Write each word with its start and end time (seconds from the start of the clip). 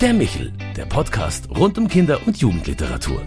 Der 0.00 0.14
Michel, 0.14 0.50
der 0.78 0.86
Podcast 0.86 1.50
rund 1.50 1.76
um 1.76 1.86
Kinder- 1.86 2.26
und 2.26 2.38
Jugendliteratur. 2.38 3.22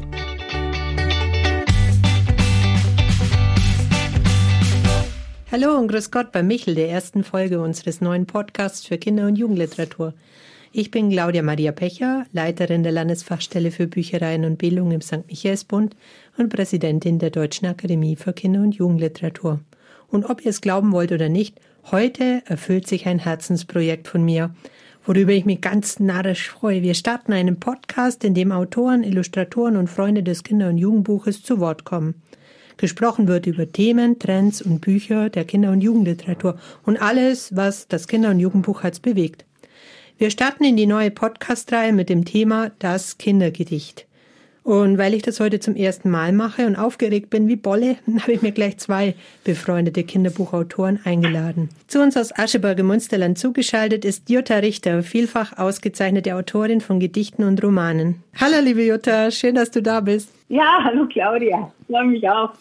Hallo 5.52 5.78
und 5.78 5.88
grüß 5.90 6.10
Gott 6.10 6.32
bei 6.32 6.42
Michel, 6.42 6.74
der 6.74 6.90
ersten 6.90 7.24
Folge 7.24 7.62
unseres 7.62 8.02
neuen 8.02 8.26
Podcasts 8.26 8.88
für 8.88 8.98
Kinder- 8.98 9.28
und 9.28 9.36
Jugendliteratur. 9.36 10.16
Ich 10.72 10.90
bin 10.90 11.12
Claudia 11.12 11.44
Maria 11.44 11.72
Pecher, 11.74 12.26
Leiterin 12.32 12.82
der 12.82 12.92
Landesfachstelle 12.92 13.70
für 13.70 13.86
Büchereien 13.86 14.44
und 14.44 14.58
Bildung 14.58 14.90
im 14.90 15.02
St. 15.02 15.28
Michaelsbund 15.28 15.96
und 16.38 16.50
Präsidentin 16.50 17.20
der 17.20 17.30
Deutschen 17.30 17.68
Akademie 17.68 18.16
für 18.16 18.34
Kinder- 18.34 18.62
und 18.62 18.74
Jugendliteratur. 18.74 19.60
Und 20.08 20.26
ob 20.26 20.44
ihr 20.44 20.50
es 20.50 20.62
glauben 20.62 20.92
wollt 20.92 21.12
oder 21.12 21.30
nicht, 21.30 21.60
heute 21.92 22.42
erfüllt 22.48 22.88
sich 22.88 23.06
ein 23.06 23.20
Herzensprojekt 23.20 24.08
von 24.08 24.26
mir, 24.26 24.56
worüber 25.06 25.32
ich 25.32 25.46
mich 25.46 25.62
ganz 25.62 26.00
narrisch 26.00 26.50
freue. 26.50 26.82
Wir 26.82 26.94
starten 26.94 27.34
einen 27.34 27.60
Podcast, 27.60 28.24
in 28.24 28.34
dem 28.34 28.52
Autoren, 28.52 29.04
Illustratoren 29.04 29.78
und 29.78 29.90
Freunde 29.90 30.24
des 30.24 30.44
Kinder- 30.44 30.70
und 30.70 30.78
Jugendbuches 30.78 31.44
zu 31.44 31.60
Wort 31.60 31.84
kommen. 31.84 32.16
Gesprochen 32.78 33.28
wird 33.28 33.46
über 33.46 33.72
Themen, 33.72 34.18
Trends 34.20 34.62
und 34.62 34.82
Bücher 34.82 35.30
der 35.30 35.46
Kinder- 35.46 35.72
und 35.72 35.82
Jugendliteratur 35.82 36.58
und 36.84 37.02
alles, 37.02 37.56
was 37.56 37.88
das 37.88 38.08
Kinder- 38.08 38.32
und 38.32 38.40
Jugendbuch 38.40 38.84
als 38.84 39.00
bewegt. 39.00 39.46
Wir 40.18 40.30
starten 40.30 40.64
in 40.64 40.78
die 40.78 40.86
neue 40.86 41.12
Podcast-Reihe 41.12 41.94
mit 41.94 42.10
dem 42.10 42.26
Thema 42.26 42.72
Das 42.80 43.18
Kindergedicht. 43.18 44.08
Und 44.64 44.98
weil 44.98 45.14
ich 45.14 45.22
das 45.24 45.42
heute 45.42 45.60
zum 45.60 45.76
ersten 45.76 46.10
Mal 46.10 46.32
mache 46.32 46.66
und 46.66 46.78
aufgeregt 46.78 47.30
bin 47.30 47.50
wie 47.50 47.58
Bolle, 47.58 47.98
habe 48.22 48.32
ich 48.32 48.42
mir 48.42 48.54
gleich 48.54 48.78
zwei 48.78 49.16
befreundete 49.44 50.04
Kinderbuchautoren 50.04 51.00
eingeladen. 51.04 51.70
Zu 51.88 52.02
uns 52.02 52.16
aus 52.16 52.34
Ascheberg 52.38 52.80
im 52.80 52.88
Munsterland 52.88 53.38
zugeschaltet 53.38 54.06
ist 54.06 54.30
Jutta 54.30 54.56
Richter, 54.56 55.04
vielfach 55.04 55.58
ausgezeichnete 55.58 56.36
Autorin 56.36 56.80
von 56.80 57.02
Gedichten 57.02 57.44
und 57.44 57.62
Romanen. 57.62 58.24
Hallo 58.40 58.62
liebe 58.64 58.84
Jutta, 58.84 59.32
schön, 59.32 59.56
dass 59.56 59.70
du 59.70 59.82
da 59.82 60.00
bist. 60.00 60.34
Ja, 60.48 60.80
hallo 60.84 61.08
Claudia, 61.08 61.72
freue 61.88 62.06
mich 62.06 62.28
auch. 62.30 62.52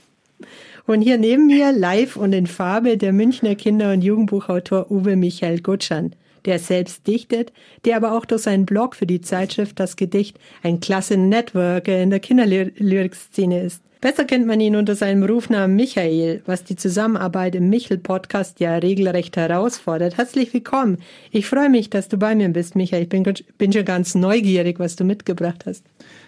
Und 0.86 1.02
hier 1.02 1.18
neben 1.18 1.46
mir 1.46 1.70
live 1.70 2.16
und 2.16 2.32
in 2.32 2.48
Farbe 2.48 2.96
der 2.96 3.12
Münchner 3.12 3.54
Kinder- 3.54 3.92
und 3.92 4.02
Jugendbuchautor 4.02 4.90
Uwe 4.90 5.14
Michael 5.14 5.60
Gutschand 5.60 6.16
der 6.44 6.58
selbst 6.58 7.06
dichtet, 7.06 7.52
der 7.84 7.96
aber 7.96 8.12
auch 8.12 8.24
durch 8.24 8.42
seinen 8.42 8.66
Blog 8.66 8.96
für 8.96 9.06
die 9.06 9.20
Zeitschrift 9.20 9.78
Das 9.78 9.96
Gedicht 9.96 10.38
ein 10.62 10.80
klasse 10.80 11.16
Networker 11.16 12.00
in 12.00 12.10
der 12.10 12.20
Kinderlyrik-Szene 12.20 13.62
ist. 13.62 13.82
Besser 14.02 14.24
kennt 14.24 14.48
man 14.48 14.58
ihn 14.58 14.74
unter 14.74 14.96
seinem 14.96 15.22
Rufnamen 15.22 15.76
Michael, 15.76 16.42
was 16.44 16.64
die 16.64 16.74
Zusammenarbeit 16.74 17.54
im 17.54 17.68
Michel-Podcast 17.68 18.58
ja 18.58 18.74
regelrecht 18.74 19.36
herausfordert. 19.36 20.16
Herzlich 20.16 20.52
willkommen. 20.52 20.98
Ich 21.30 21.46
freue 21.46 21.70
mich, 21.70 21.88
dass 21.88 22.08
du 22.08 22.16
bei 22.16 22.34
mir 22.34 22.48
bist, 22.48 22.74
Michael. 22.74 23.04
Ich 23.04 23.08
bin, 23.08 23.22
bin 23.58 23.72
schon 23.72 23.84
ganz 23.84 24.16
neugierig, 24.16 24.80
was 24.80 24.96
du 24.96 25.04
mitgebracht 25.04 25.66
hast. 25.66 25.84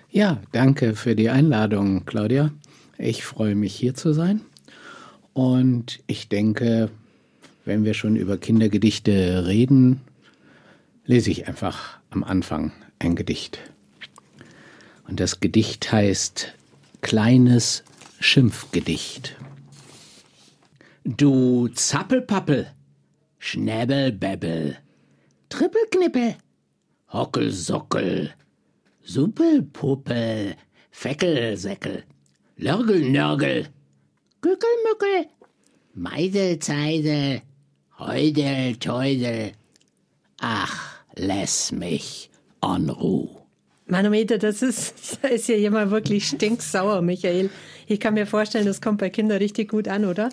Ja, 0.09 0.41
danke 0.53 0.95
für 0.95 1.17
die 1.17 1.31
Einladung, 1.31 2.05
Claudia. 2.07 2.53
Ich 2.97 3.25
freue 3.25 3.57
mich, 3.57 3.75
hier 3.75 3.95
zu 3.95 4.13
sein. 4.13 4.43
Und 5.33 5.99
ich 6.07 6.29
denke, 6.29 6.91
wenn 7.65 7.85
wir 7.85 7.95
schon 7.95 8.17
über 8.17 8.37
Kindergedichte 8.37 9.47
reden, 9.47 10.01
lese 11.07 11.31
ich 11.31 11.49
einfach 11.49 11.99
am 12.11 12.25
Anfang 12.25 12.73
ein 12.99 13.15
Gedicht. 13.15 13.59
Und 15.09 15.21
das 15.21 15.41
Gedicht 15.41 15.91
heißt 15.93 16.55
Kleines 17.01 17.85
Schimpfgedicht. 18.21 19.37
Du 21.05 21.69
Zappelpappel, 21.69 22.69
Schnäbelbäbbel, 23.39 24.79
Trippelknippel, 25.51 26.37
Hockelsockel, 27.13 28.33
Suppelpuppel, 29.03 30.57
Feckelsäckel, 30.91 32.05
Lörgelnörgel, 32.57 33.69
Gückelmückel, 34.41 35.31
Meidelzeidel, 35.95 37.43
Heudel, 37.99 38.75
Teudel. 38.77 39.53
Ach, 40.41 40.99
lass 41.15 41.71
mich 41.71 42.29
en 42.61 42.91
Ruhe. 42.91 43.29
Manometer, 43.87 44.39
das 44.39 44.63
ist, 44.63 45.19
da 45.23 45.29
ist 45.29 45.49
ja 45.49 45.55
jemand 45.55 45.93
wirklich 45.93 46.27
stinksauer, 46.27 47.03
Michael. 47.03 47.51
Ich 47.87 48.01
kann 48.01 48.15
mir 48.15 48.27
vorstellen, 48.27 48.67
das 48.67 48.81
kommt 48.81 48.99
bei 48.99 49.11
Kindern 49.11 49.39
richtig 49.39 49.71
gut 49.71 49.87
an, 49.87 50.07
oder? 50.07 50.31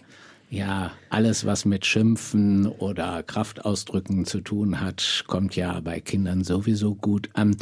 Ja, 0.50 0.92
alles, 1.10 1.46
was 1.46 1.64
mit 1.64 1.86
Schimpfen 1.86 2.66
oder 2.66 3.22
Kraftausdrücken 3.24 4.26
zu 4.26 4.42
tun 4.42 4.82
hat, 4.82 5.24
kommt 5.28 5.56
ja 5.56 5.80
bei 5.82 6.02
Kindern 6.02 6.44
sowieso 6.44 6.96
gut 6.96 7.30
an. 7.34 7.56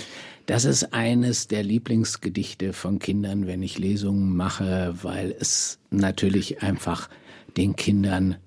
Das 0.45 0.63
ist 0.63 0.93
eines 0.93 1.47
der 1.47 1.61
Lieblingsgedichte 1.63 2.71
von 2.71 2.99
Kindern, 2.99 3.47
wenn 3.47 3.61
ich 3.61 3.77
Lesungen 3.77 4.35
mache, 4.35 4.95
weil 5.03 5.35
es 5.39 5.77
natürlich 5.91 6.63
einfach 6.63 7.09
den 7.57 7.75
Kindern 7.75 8.37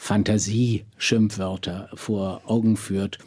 Fantasie-Schimpfwörter 0.00 1.90
vor 1.94 2.40
Augen 2.46 2.78
führt. 2.78 3.18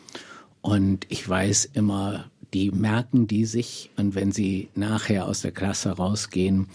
Und 0.62 1.06
ich 1.08 1.30
weiß 1.30 1.70
immer, 1.74 2.32
die 2.54 2.72
merken 2.72 3.28
die 3.28 3.46
sich 3.46 3.92
und 3.96 4.16
wenn 4.16 4.32
sie 4.32 4.70
nachher 4.74 5.28
aus 5.28 5.42
der 5.42 5.52
Klasse 5.52 5.92
rausgehen, 5.92 6.68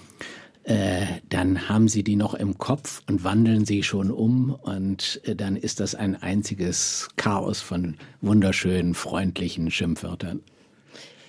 äh, 0.63 1.05
dann 1.29 1.69
haben 1.69 1.89
sie 1.89 2.05
die 2.05 2.15
noch 2.15 2.35
im 2.35 2.59
Kopf 2.59 3.03
und 3.09 3.25
wandeln 3.25 3.65
sie 3.65 3.83
schon 3.83 4.13
um 4.13 4.51
und 4.63 5.21
äh, 5.25 5.35
dann 5.35 5.57
ist 5.57 5.81
das 5.81 5.97
ein 5.97 6.15
einziges 6.15 7.09
Chaos 7.17 7.61
von 7.61 7.97
wunderschönen, 8.21 8.95
freundlichen 8.95 9.71
Schimpfwörtern. 9.71 10.41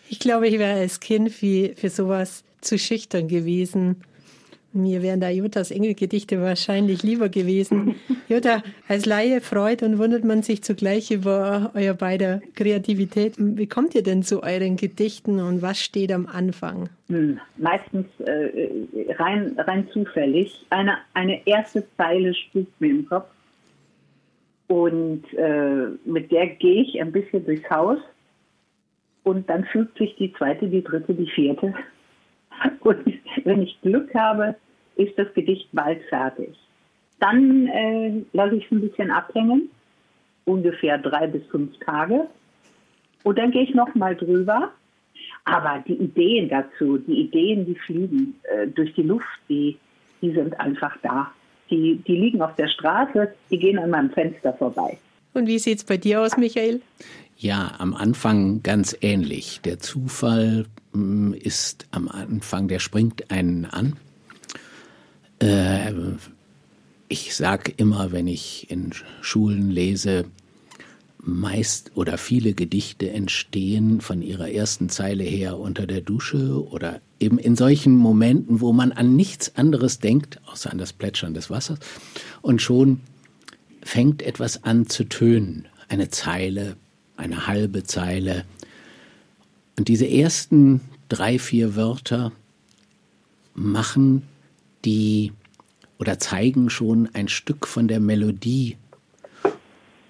Ich 0.10 0.20
glaube, 0.20 0.48
ich 0.48 0.60
wäre 0.60 0.80
als 0.80 1.00
Kind 1.00 1.32
für, 1.32 1.74
für 1.76 1.90
sowas 1.90 2.44
zu 2.62 2.78
schüchtern 2.78 3.28
gewesen. 3.28 4.04
Mir 4.72 5.02
wären 5.02 5.20
da 5.20 5.30
Juttas 5.30 5.72
Engelgedichte 5.72 6.40
wahrscheinlich 6.42 7.02
lieber 7.02 7.30
gewesen. 7.30 7.96
Jutta, 8.30 8.62
als 8.88 9.08
Laie 9.08 9.42
freut 9.42 9.82
und 9.82 9.98
wundert 9.98 10.24
man 10.24 10.44
sich 10.44 10.62
zugleich 10.62 11.10
über 11.10 11.72
euer 11.74 11.96
beider 11.96 12.42
Kreativität. 12.56 13.34
Wie 13.38 13.66
kommt 13.66 13.96
ihr 13.96 14.04
denn 14.04 14.22
zu 14.22 14.44
euren 14.44 14.76
Gedichten 14.76 15.40
und 15.40 15.64
was 15.64 15.80
steht 15.80 16.12
am 16.12 16.28
Anfang? 16.28 16.90
Hm, 17.08 17.40
meistens 17.58 18.06
äh, 18.20 18.70
rein, 19.18 19.56
rein 19.58 19.88
zufällig. 19.92 20.66
Eine, 20.70 20.98
eine 21.16 21.48
erste 21.48 21.84
Zeile 21.98 22.36
spukt 22.36 22.80
mir 22.80 22.92
im 22.92 23.06
Kopf 23.08 23.30
und 24.68 25.24
äh, 25.34 25.88
mit 26.06 26.32
der 26.32 26.46
gehe 26.46 26.84
ich 26.84 27.02
ein 27.02 27.12
bisschen 27.12 27.44
durchs 27.44 27.68
Haus 27.72 27.98
und 29.24 29.50
dann 29.50 29.66
fügt 29.66 29.98
sich 29.98 30.16
die 30.18 30.32
zweite, 30.34 30.68
die 30.68 30.84
dritte, 30.84 31.16
die 31.16 31.30
vierte. 31.30 31.74
Und 32.82 33.06
wenn 33.44 33.62
ich 33.62 33.80
Glück 33.82 34.14
habe, 34.16 34.56
ist 34.96 35.18
das 35.18 35.34
Gedicht 35.34 35.70
bald 35.72 36.02
fertig. 36.10 36.56
Dann 37.20 37.68
äh, 37.68 38.24
lasse 38.34 38.56
ich 38.56 38.66
es 38.66 38.72
ein 38.72 38.82
bisschen 38.82 39.12
abhängen, 39.12 39.70
ungefähr 40.46 40.98
drei 40.98 41.28
bis 41.28 41.46
fünf 41.48 41.78
Tage. 41.80 42.28
Und 43.24 43.38
dann 43.38 43.52
gehe 43.52 43.64
ich 43.64 43.74
nochmal 43.74 44.16
drüber. 44.16 44.72
Aber 45.46 45.84
die 45.88 45.96
Ideen 45.96 46.50
dazu, 46.50 46.98
die 46.98 47.22
Ideen, 47.22 47.66
die 47.66 47.76
fliegen 47.76 48.40
äh, 48.44 48.68
durch 48.68 48.94
die 48.94 49.04
Luft, 49.04 49.26
die, 49.50 49.78
die 50.22 50.32
sind 50.32 50.60
einfach 50.60 50.96
da. 51.02 51.32
Die, 51.70 51.98
die 52.08 52.16
liegen 52.16 52.42
auf 52.42 52.56
der 52.56 52.68
Straße, 52.68 53.34
die 53.50 53.60
gehen 53.60 53.80
an 53.80 53.90
meinem 53.90 54.10
Fenster 54.12 54.54
vorbei. 54.54 54.98
Und 55.34 55.48
wie 55.48 55.60
sieht 55.60 55.80
es 55.80 55.84
bei 55.84 55.98
dir 55.98 56.22
aus, 56.22 56.38
Michael? 56.38 56.82
Ja, 57.38 57.76
am 57.78 57.94
Anfang 57.94 58.64
ganz 58.64 58.96
ähnlich. 59.02 59.62
Der 59.64 59.80
Zufall 59.80 60.66
mh, 60.94 61.38
ist 61.38 61.88
am 61.92 62.10
Anfang, 62.10 62.68
der 62.68 62.80
springt 62.80 63.32
einen 63.32 63.66
an. 63.66 63.96
Äh, 65.40 65.94
ich 67.08 67.36
sage 67.36 67.74
immer, 67.78 68.12
wenn 68.12 68.28
ich 68.28 68.70
in 68.70 68.92
Schulen 69.22 69.72
lese, 69.72 70.26
meist 71.22 71.92
oder 71.96 72.18
viele 72.18 72.54
Gedichte 72.54 73.10
entstehen 73.10 74.02
von 74.02 74.22
ihrer 74.22 74.50
ersten 74.50 74.90
Zeile 74.90 75.24
her 75.24 75.58
unter 75.58 75.86
der 75.86 76.02
Dusche 76.02 76.66
oder 76.70 77.02
eben 77.20 77.38
in 77.38 77.56
solchen 77.56 77.96
Momenten, 77.96 78.62
wo 78.62 78.74
man 78.74 78.92
an 78.92 79.16
nichts 79.16 79.56
anderes 79.56 80.00
denkt, 80.00 80.40
außer 80.46 80.72
an 80.72 80.78
das 80.78 80.94
Plätschern 80.94 81.34
des 81.34 81.50
Wassers. 81.50 81.80
Und 82.42 82.62
schon 82.62 83.02
fängt 83.82 84.22
etwas 84.22 84.64
an 84.64 84.88
zu 84.88 85.06
tönen. 85.06 85.68
Eine 85.88 86.10
Zeile, 86.10 86.78
eine 87.18 87.48
halbe 87.48 87.84
Zeile. 87.84 88.46
Und 89.78 89.88
diese 89.88 90.08
ersten 90.08 90.82
drei, 91.08 91.40
vier 91.40 91.76
Wörter 91.76 92.32
machen 93.54 94.24
die 94.86 95.34
oder 95.98 96.18
zeigen 96.18 96.70
schon 96.70 97.10
ein 97.14 97.28
Stück 97.28 97.68
von 97.68 97.88
der 97.88 98.00
Melodie. 98.00 98.78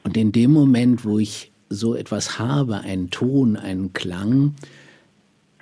Und 0.04 0.18
in 0.18 0.32
dem 0.32 0.52
Moment, 0.52 1.04
wo 1.04 1.20
ich 1.20 1.52
so 1.70 1.96
etwas 1.96 2.38
habe, 2.40 2.82
einen 2.82 3.10
Ton, 3.10 3.56
einen 3.56 3.94
Klang, 3.94 4.56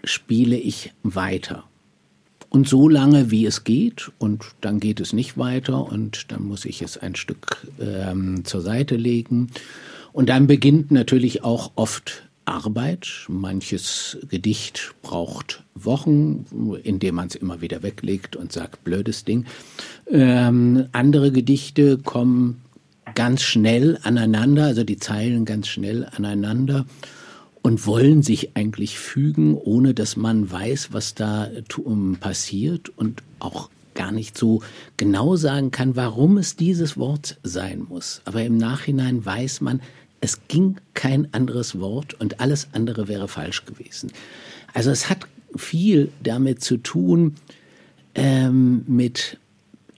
spiele 0.04 0.58
ich 0.58 0.94
weiter. 1.04 1.64
Und 2.50 2.68
so 2.68 2.88
lange, 2.88 3.30
wie 3.30 3.46
es 3.46 3.64
geht, 3.64 4.12
und 4.20 4.46
dann 4.62 4.80
geht 4.80 5.00
es 5.00 5.14
nicht 5.14 5.38
weiter, 5.38 5.92
und 5.92 6.32
dann 6.32 6.44
muss 6.44 6.66
ich 6.66 6.82
es 6.82 6.98
ein 6.98 7.16
Stück 7.16 7.68
ähm, 7.80 8.46
zur 8.46 8.62
Seite 8.62 8.96
legen. 8.96 9.50
Und 10.14 10.30
dann 10.30 10.48
beginnt 10.48 10.92
natürlich 10.92 11.44
auch 11.44 11.72
oft 11.76 12.24
Arbeit. 12.46 13.26
Manches 13.28 14.18
Gedicht 14.30 14.96
braucht 15.02 15.64
Wochen, 15.76 16.46
indem 16.84 17.16
man 17.16 17.28
es 17.28 17.36
immer 17.36 17.62
wieder 17.62 17.84
weglegt 17.84 18.36
und 18.36 18.54
sagt, 18.54 18.84
blödes 18.84 19.26
Ding. 19.26 19.46
Ähm, 20.10 20.88
andere 20.94 21.32
Gedichte 21.32 21.98
kommen 21.98 22.62
ganz 23.16 23.42
schnell 23.42 24.00
aneinander, 24.04 24.66
also 24.66 24.84
die 24.84 24.98
Zeilen 24.98 25.44
ganz 25.46 25.68
schnell 25.68 26.06
aneinander 26.16 26.86
und 27.68 27.86
wollen 27.86 28.24
sich 28.24 28.56
eigentlich 28.56 28.98
fügen, 28.98 29.54
ohne 29.54 29.94
dass 29.94 30.16
man 30.16 30.50
weiß, 30.50 30.94
was 30.94 31.16
da 31.16 31.50
passiert 32.22 32.88
und 32.98 33.24
auch 33.40 33.70
gar 33.94 34.14
nicht 34.14 34.38
so 34.38 34.62
genau 34.96 35.36
sagen 35.36 35.70
kann, 35.72 35.98
warum 35.98 36.38
es 36.38 36.56
dieses 36.56 36.96
Wort 36.96 37.38
sein 37.44 37.86
muss. 37.90 38.22
Aber 38.24 38.42
im 38.46 38.56
Nachhinein 38.56 39.26
weiß 39.26 39.60
man, 39.60 39.82
es 40.22 40.48
ging 40.48 40.78
kein 40.94 41.34
anderes 41.34 41.78
Wort 41.78 42.14
und 42.22 42.40
alles 42.40 42.70
andere 42.72 43.10
wäre 43.10 43.28
falsch 43.28 43.66
gewesen. 43.66 44.14
Also 44.74 44.90
es 44.90 45.10
hat 45.10 45.28
viel 45.54 46.10
damit 46.24 46.64
zu 46.64 46.78
tun, 46.78 47.36
ähm, 48.16 48.86
mit 48.88 49.40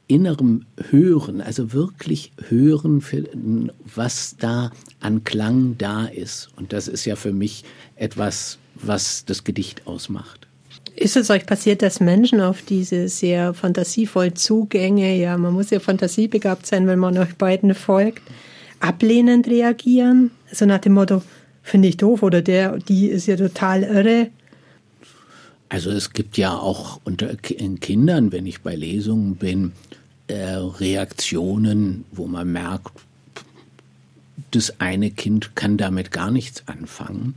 innerem 0.09 0.65
Hören, 0.89 1.39
also 1.39 1.71
wirklich 1.71 2.31
Hören, 2.49 3.71
was 3.95 4.35
da 4.37 4.71
an 4.99 5.23
Klang 5.23 5.75
da 5.77 6.05
ist. 6.05 6.49
Und 6.57 6.73
das 6.73 6.87
ist 6.87 7.05
ja 7.05 7.15
für 7.15 7.31
mich 7.31 7.63
etwas, 7.95 8.57
was 8.75 9.23
das 9.25 9.43
Gedicht 9.43 9.85
ausmacht. 9.85 10.47
Ist 10.95 11.15
es 11.15 11.29
euch 11.29 11.45
passiert, 11.45 11.81
dass 11.83 11.99
Menschen 11.99 12.41
auf 12.41 12.63
diese 12.63 13.07
sehr 13.07 13.53
fantasievollen 13.53 14.35
Zugänge, 14.35 15.15
ja, 15.15 15.37
man 15.37 15.53
muss 15.53 15.69
ja 15.69 15.79
fantasiebegabt 15.79 16.65
sein, 16.65 16.87
wenn 16.87 16.99
man 16.99 17.17
euch 17.17 17.35
beiden 17.35 17.73
folgt, 17.75 18.23
ablehnend 18.79 19.47
reagieren? 19.47 20.31
So 20.51 20.65
nach 20.65 20.79
dem 20.79 20.93
Motto, 20.93 21.21
finde 21.61 21.87
ich 21.87 21.97
doof 21.97 22.23
oder 22.23 22.41
der, 22.41 22.79
die 22.79 23.07
ist 23.07 23.27
ja 23.27 23.37
total 23.37 23.83
irre. 23.83 24.29
Also 25.69 25.91
es 25.91 26.13
gibt 26.13 26.37
ja 26.37 26.57
auch 26.57 26.99
unter 27.03 27.35
Kindern, 27.35 28.31
wenn 28.31 28.47
ich 28.47 28.61
bei 28.61 28.75
Lesungen 28.75 29.35
bin, 29.35 29.73
äh, 30.29 30.55
Reaktionen, 30.55 32.05
wo 32.11 32.27
man 32.27 32.51
merkt, 32.51 32.91
das 34.51 34.79
eine 34.79 35.11
Kind 35.11 35.55
kann 35.55 35.77
damit 35.77 36.11
gar 36.11 36.31
nichts 36.31 36.63
anfangen. 36.67 37.35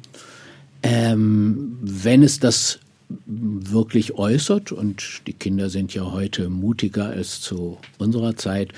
Ähm, 0.82 1.78
wenn 1.82 2.22
es 2.22 2.38
das 2.40 2.78
wirklich 3.26 4.14
äußert, 4.14 4.72
und 4.72 5.22
die 5.26 5.32
Kinder 5.32 5.68
sind 5.68 5.92
ja 5.94 6.10
heute 6.12 6.48
mutiger 6.48 7.06
als 7.06 7.40
zu 7.40 7.78
unserer 7.98 8.36
Zeit, 8.36 8.72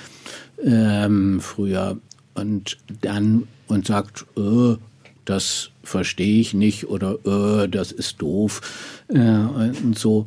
ähm, 0.62 1.40
früher, 1.40 1.99
und 2.34 2.78
dann 3.00 3.46
und 3.69 3.87
sagt, 3.87 4.26
äh, 4.37 4.76
das 5.25 5.70
verstehe 5.82 6.40
ich 6.40 6.52
nicht 6.55 6.88
oder 6.88 7.19
äh, 7.25 7.69
das 7.69 7.93
ist 7.93 8.20
doof 8.20 8.60
äh, 9.08 9.19
und 9.19 9.99
so, 9.99 10.26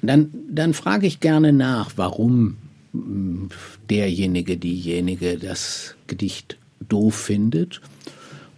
dann, 0.00 0.30
dann 0.50 0.74
frage 0.74 1.06
ich 1.06 1.20
gerne 1.20 1.52
nach, 1.52 1.92
warum 1.96 2.56
derjenige, 3.90 4.56
diejenige 4.56 5.38
das 5.38 5.94
Gedicht 6.06 6.56
doof 6.88 7.14
findet. 7.14 7.80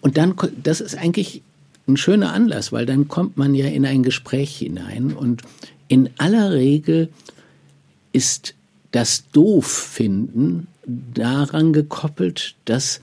Und 0.00 0.16
dann, 0.16 0.34
das 0.62 0.80
ist 0.80 0.96
eigentlich 0.96 1.42
ein 1.88 1.96
schöner 1.96 2.32
Anlass, 2.32 2.72
weil 2.72 2.86
dann 2.86 3.08
kommt 3.08 3.36
man 3.36 3.54
ja 3.54 3.66
in 3.66 3.86
ein 3.86 4.02
Gespräch 4.02 4.56
hinein 4.58 5.12
und 5.12 5.42
in 5.88 6.10
aller 6.18 6.52
Regel 6.52 7.08
ist 8.12 8.54
das 8.90 9.30
Doof-Finden 9.30 10.66
daran 10.86 11.72
gekoppelt, 11.72 12.54
dass 12.64 13.00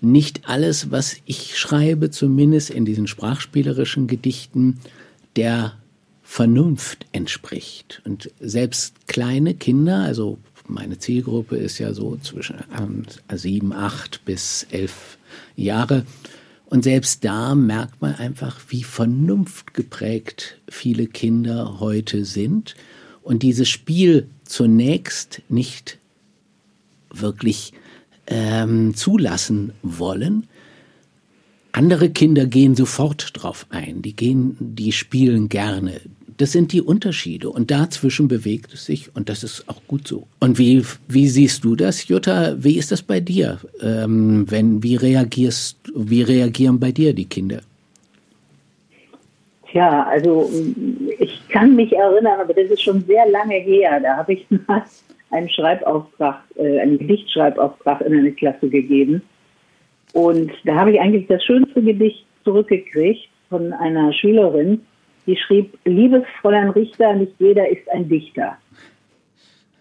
nicht 0.00 0.48
alles, 0.48 0.90
was 0.90 1.16
ich 1.26 1.58
schreibe, 1.58 2.10
zumindest 2.10 2.70
in 2.70 2.84
diesen 2.84 3.06
sprachspielerischen 3.06 4.06
Gedichten, 4.06 4.78
der 5.36 5.74
Vernunft 6.30 7.06
entspricht. 7.12 8.02
Und 8.04 8.30
selbst 8.38 9.08
kleine 9.08 9.54
Kinder, 9.54 10.02
also 10.02 10.38
meine 10.68 10.98
Zielgruppe 10.98 11.56
ist 11.56 11.78
ja 11.78 11.94
so 11.94 12.18
zwischen 12.18 12.58
ähm, 12.78 13.04
sieben, 13.34 13.72
acht 13.72 14.24
bis 14.26 14.66
elf 14.70 15.16
Jahre, 15.56 16.04
und 16.66 16.84
selbst 16.84 17.24
da 17.24 17.54
merkt 17.54 18.02
man 18.02 18.14
einfach, 18.14 18.60
wie 18.68 18.82
vernunftgeprägt 18.84 20.58
viele 20.68 21.06
Kinder 21.06 21.80
heute 21.80 22.26
sind 22.26 22.74
und 23.22 23.42
dieses 23.42 23.70
Spiel 23.70 24.28
zunächst 24.44 25.40
nicht 25.48 25.96
wirklich 27.10 27.72
ähm, 28.26 28.94
zulassen 28.94 29.72
wollen, 29.82 30.46
andere 31.72 32.10
Kinder 32.10 32.44
gehen 32.44 32.76
sofort 32.76 33.30
drauf 33.32 33.66
ein, 33.70 34.02
die 34.02 34.14
gehen, 34.14 34.56
die 34.60 34.92
spielen 34.92 35.48
gerne. 35.48 36.02
Das 36.38 36.52
sind 36.52 36.72
die 36.72 36.80
Unterschiede 36.80 37.50
und 37.50 37.72
dazwischen 37.72 38.28
bewegt 38.28 38.72
es 38.72 38.86
sich 38.86 39.14
und 39.16 39.28
das 39.28 39.42
ist 39.42 39.68
auch 39.68 39.82
gut 39.88 40.06
so. 40.06 40.28
Und 40.38 40.56
wie, 40.56 40.84
wie 41.08 41.26
siehst 41.26 41.64
du 41.64 41.74
das, 41.74 42.06
Jutta? 42.06 42.54
Wie 42.56 42.78
ist 42.78 42.92
das 42.92 43.02
bei 43.02 43.18
dir? 43.18 43.58
Ähm, 43.82 44.48
wenn, 44.48 44.80
wie 44.84 44.94
reagierst, 44.94 45.76
wie 45.94 46.22
reagieren 46.22 46.78
bei 46.78 46.92
dir 46.92 47.12
die 47.12 47.24
Kinder? 47.24 47.60
Tja, 49.70 50.04
also 50.04 50.48
ich 51.18 51.46
kann 51.48 51.74
mich 51.74 51.92
erinnern, 51.92 52.40
aber 52.40 52.54
das 52.54 52.70
ist 52.70 52.82
schon 52.82 53.04
sehr 53.04 53.28
lange 53.28 53.56
her. 53.56 53.98
Da 54.00 54.16
habe 54.16 54.34
ich 54.34 54.46
mal 54.68 54.84
einen 55.30 55.50
Schreibauftrag, 55.50 56.40
äh, 56.54 56.78
einen 56.78 56.98
Gedichtschreibauftrag 56.98 58.00
in 58.02 58.16
eine 58.16 58.30
Klasse 58.30 58.68
gegeben. 58.68 59.22
Und 60.12 60.52
da 60.64 60.76
habe 60.76 60.92
ich 60.92 61.00
eigentlich 61.00 61.26
das 61.26 61.44
schönste 61.44 61.82
Gedicht 61.82 62.24
zurückgekriegt 62.44 63.28
von 63.50 63.72
einer 63.72 64.12
Schülerin, 64.12 64.80
die 65.28 65.36
schrieb, 65.36 65.78
liebes 65.84 66.24
Fräulein 66.40 66.70
Richter, 66.70 67.14
nicht 67.14 67.34
jeder 67.38 67.68
ist 67.68 67.88
ein 67.90 68.08
Dichter. 68.08 68.56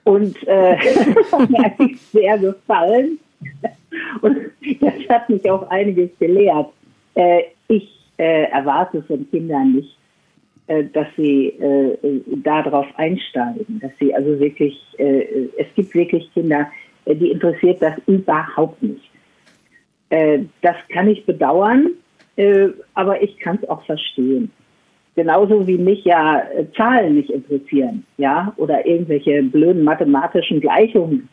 Und 0.04 0.36
äh, 0.46 0.78
das 1.16 1.32
hat 1.32 1.50
mir 1.50 1.64
eigentlich 1.64 2.02
sehr 2.02 2.38
gefallen. 2.38 3.18
Und 4.22 4.38
das 4.82 4.94
hat 5.10 5.30
mich 5.30 5.50
auch 5.50 5.70
einiges 5.70 6.10
gelehrt. 6.20 6.68
Äh, 7.16 7.44
ich 7.70 7.90
äh, 8.18 8.44
erwarte 8.52 9.02
von 9.04 9.30
Kindern 9.32 9.74
nicht, 9.74 9.98
äh, 10.68 10.84
dass 10.84 11.08
sie 11.16 11.48
äh, 11.48 11.98
darauf 12.44 12.88
einsteigen, 12.98 13.80
dass 13.82 13.92
sie 14.00 14.14
also 14.14 14.38
wirklich, 14.38 14.78
äh, 14.98 15.48
es 15.58 15.68
gibt 15.76 15.96
wirklich 15.96 16.30
Kinder, 16.34 16.70
die 17.06 17.32
interessiert 17.32 17.82
das 17.82 17.94
überhaupt 18.06 18.84
nicht. 18.84 19.10
Das 20.10 20.76
kann 20.90 21.08
ich 21.08 21.26
bedauern, 21.26 21.92
aber 22.94 23.22
ich 23.22 23.38
kann 23.40 23.60
es 23.62 23.70
auch 23.70 23.82
verstehen. 23.86 24.52
Genauso 25.18 25.66
wie 25.66 25.80
mich 25.80 26.06
ja 26.06 26.44
äh, 26.56 26.72
Zahlen 26.76 27.16
nicht 27.16 27.32
interessieren, 27.32 28.06
ja, 28.18 28.54
oder 28.58 28.86
irgendwelche 28.86 29.42
blöden 29.42 29.84
mathematischen 29.84 30.62
Gleichungen. 30.62 31.28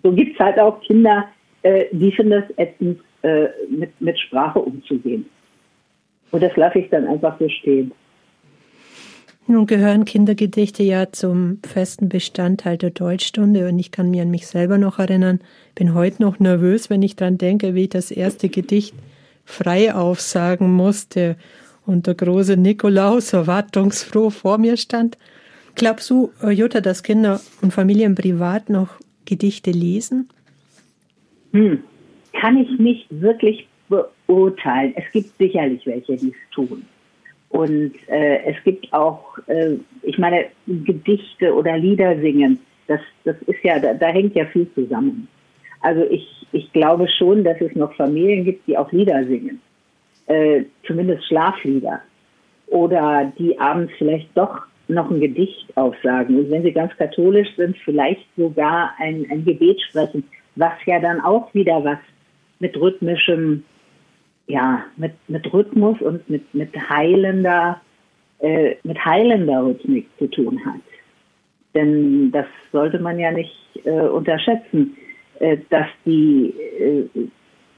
So 0.00 0.12
gibt 0.12 0.34
es 0.34 0.38
halt 0.38 0.60
auch 0.60 0.80
Kinder, 0.82 1.26
äh, 1.62 1.86
die 1.90 2.12
finden 2.12 2.34
es 2.34 2.56
ätzend, 2.56 3.00
äh, 3.22 3.48
mit, 3.68 4.00
mit 4.00 4.16
Sprache 4.16 4.60
umzugehen. 4.60 5.26
Und 6.30 6.40
das 6.40 6.56
lasse 6.56 6.78
ich 6.78 6.88
dann 6.90 7.08
einfach 7.08 7.36
so 7.40 7.48
stehen. 7.48 7.90
Nun 9.48 9.66
gehören 9.66 10.04
Kindergedichte 10.04 10.84
ja 10.84 11.10
zum 11.10 11.58
festen 11.66 12.08
Bestandteil 12.08 12.78
der 12.78 12.90
Deutschstunde 12.90 13.66
und 13.68 13.76
ich 13.80 13.90
kann 13.90 14.12
mir 14.12 14.22
an 14.22 14.30
mich 14.30 14.46
selber 14.46 14.78
noch 14.78 15.00
erinnern, 15.00 15.40
bin 15.74 15.94
heute 15.94 16.22
noch 16.22 16.38
nervös, 16.38 16.90
wenn 16.90 17.02
ich 17.02 17.16
daran 17.16 17.38
denke, 17.38 17.74
wie 17.74 17.82
ich 17.82 17.88
das 17.88 18.12
erste 18.12 18.48
Gedicht 18.48 18.94
frei 19.44 19.92
aufsagen 19.92 20.72
musste 20.72 21.34
und 21.90 22.06
der 22.06 22.14
große 22.14 22.56
Nikolaus 22.56 23.32
erwartungsfroh 23.32 24.30
vor 24.30 24.58
mir 24.58 24.76
stand. 24.76 25.18
Glaubst 25.74 26.08
du, 26.08 26.30
Jutta, 26.48 26.80
dass 26.80 27.02
Kinder 27.02 27.40
und 27.62 27.72
Familien 27.72 28.14
privat 28.14 28.70
noch 28.70 28.90
Gedichte 29.24 29.72
lesen? 29.72 30.28
Hm. 31.52 31.82
Kann 32.40 32.56
ich 32.58 32.78
nicht 32.78 33.06
wirklich 33.10 33.66
beurteilen. 33.88 34.94
Es 34.96 35.04
gibt 35.12 35.36
sicherlich 35.38 35.84
welche, 35.84 36.16
die 36.16 36.28
es 36.28 36.54
tun. 36.54 36.84
Und 37.48 37.92
äh, 38.06 38.44
es 38.44 38.56
gibt 38.62 38.92
auch, 38.92 39.36
äh, 39.48 39.74
ich 40.02 40.16
meine, 40.16 40.46
Gedichte 40.68 41.52
oder 41.52 41.76
Lieder 41.76 42.16
singen. 42.20 42.60
Das, 42.86 43.00
das 43.24 43.34
ist 43.48 43.64
ja, 43.64 43.80
da, 43.80 43.94
da 43.94 44.06
hängt 44.06 44.36
ja 44.36 44.44
viel 44.46 44.68
zusammen. 44.74 45.26
Also 45.80 46.02
ich, 46.08 46.46
ich 46.52 46.72
glaube 46.72 47.08
schon, 47.08 47.42
dass 47.42 47.60
es 47.60 47.74
noch 47.74 47.92
Familien 47.94 48.44
gibt, 48.44 48.68
die 48.68 48.78
auch 48.78 48.92
Lieder 48.92 49.24
singen. 49.24 49.60
Äh, 50.26 50.64
zumindest 50.86 51.26
Schlaflieder. 51.26 52.00
Oder 52.68 53.32
die 53.38 53.58
abends 53.58 53.92
vielleicht 53.98 54.28
doch 54.36 54.62
noch 54.88 55.10
ein 55.10 55.20
Gedicht 55.20 55.76
aufsagen. 55.76 56.38
Und 56.38 56.50
wenn 56.50 56.62
sie 56.62 56.72
ganz 56.72 56.96
katholisch 56.96 57.48
sind, 57.56 57.76
vielleicht 57.84 58.26
sogar 58.36 58.92
ein, 58.98 59.26
ein 59.30 59.44
Gebet 59.44 59.80
sprechen, 59.88 60.24
was 60.56 60.72
ja 60.86 61.00
dann 61.00 61.20
auch 61.20 61.52
wieder 61.54 61.84
was 61.84 61.98
mit 62.58 62.76
rhythmischem 62.76 63.64
ja, 64.50 64.84
mit, 64.96 65.12
mit 65.28 65.50
Rhythmus 65.52 66.00
und 66.00 66.28
mit, 66.28 66.52
mit 66.54 66.74
heilender, 66.88 67.80
äh, 68.40 68.74
mit 68.82 69.02
heilender 69.04 69.64
Rhythmik 69.64 70.08
zu 70.18 70.26
tun 70.26 70.60
hat. 70.64 70.80
Denn 71.74 72.32
das 72.32 72.46
sollte 72.72 72.98
man 72.98 73.18
ja 73.18 73.30
nicht 73.30 73.54
äh, 73.84 73.90
unterschätzen, 73.90 74.96
äh, 75.38 75.58
dass 75.70 75.86
die, 76.04 76.52
äh, 76.78 77.28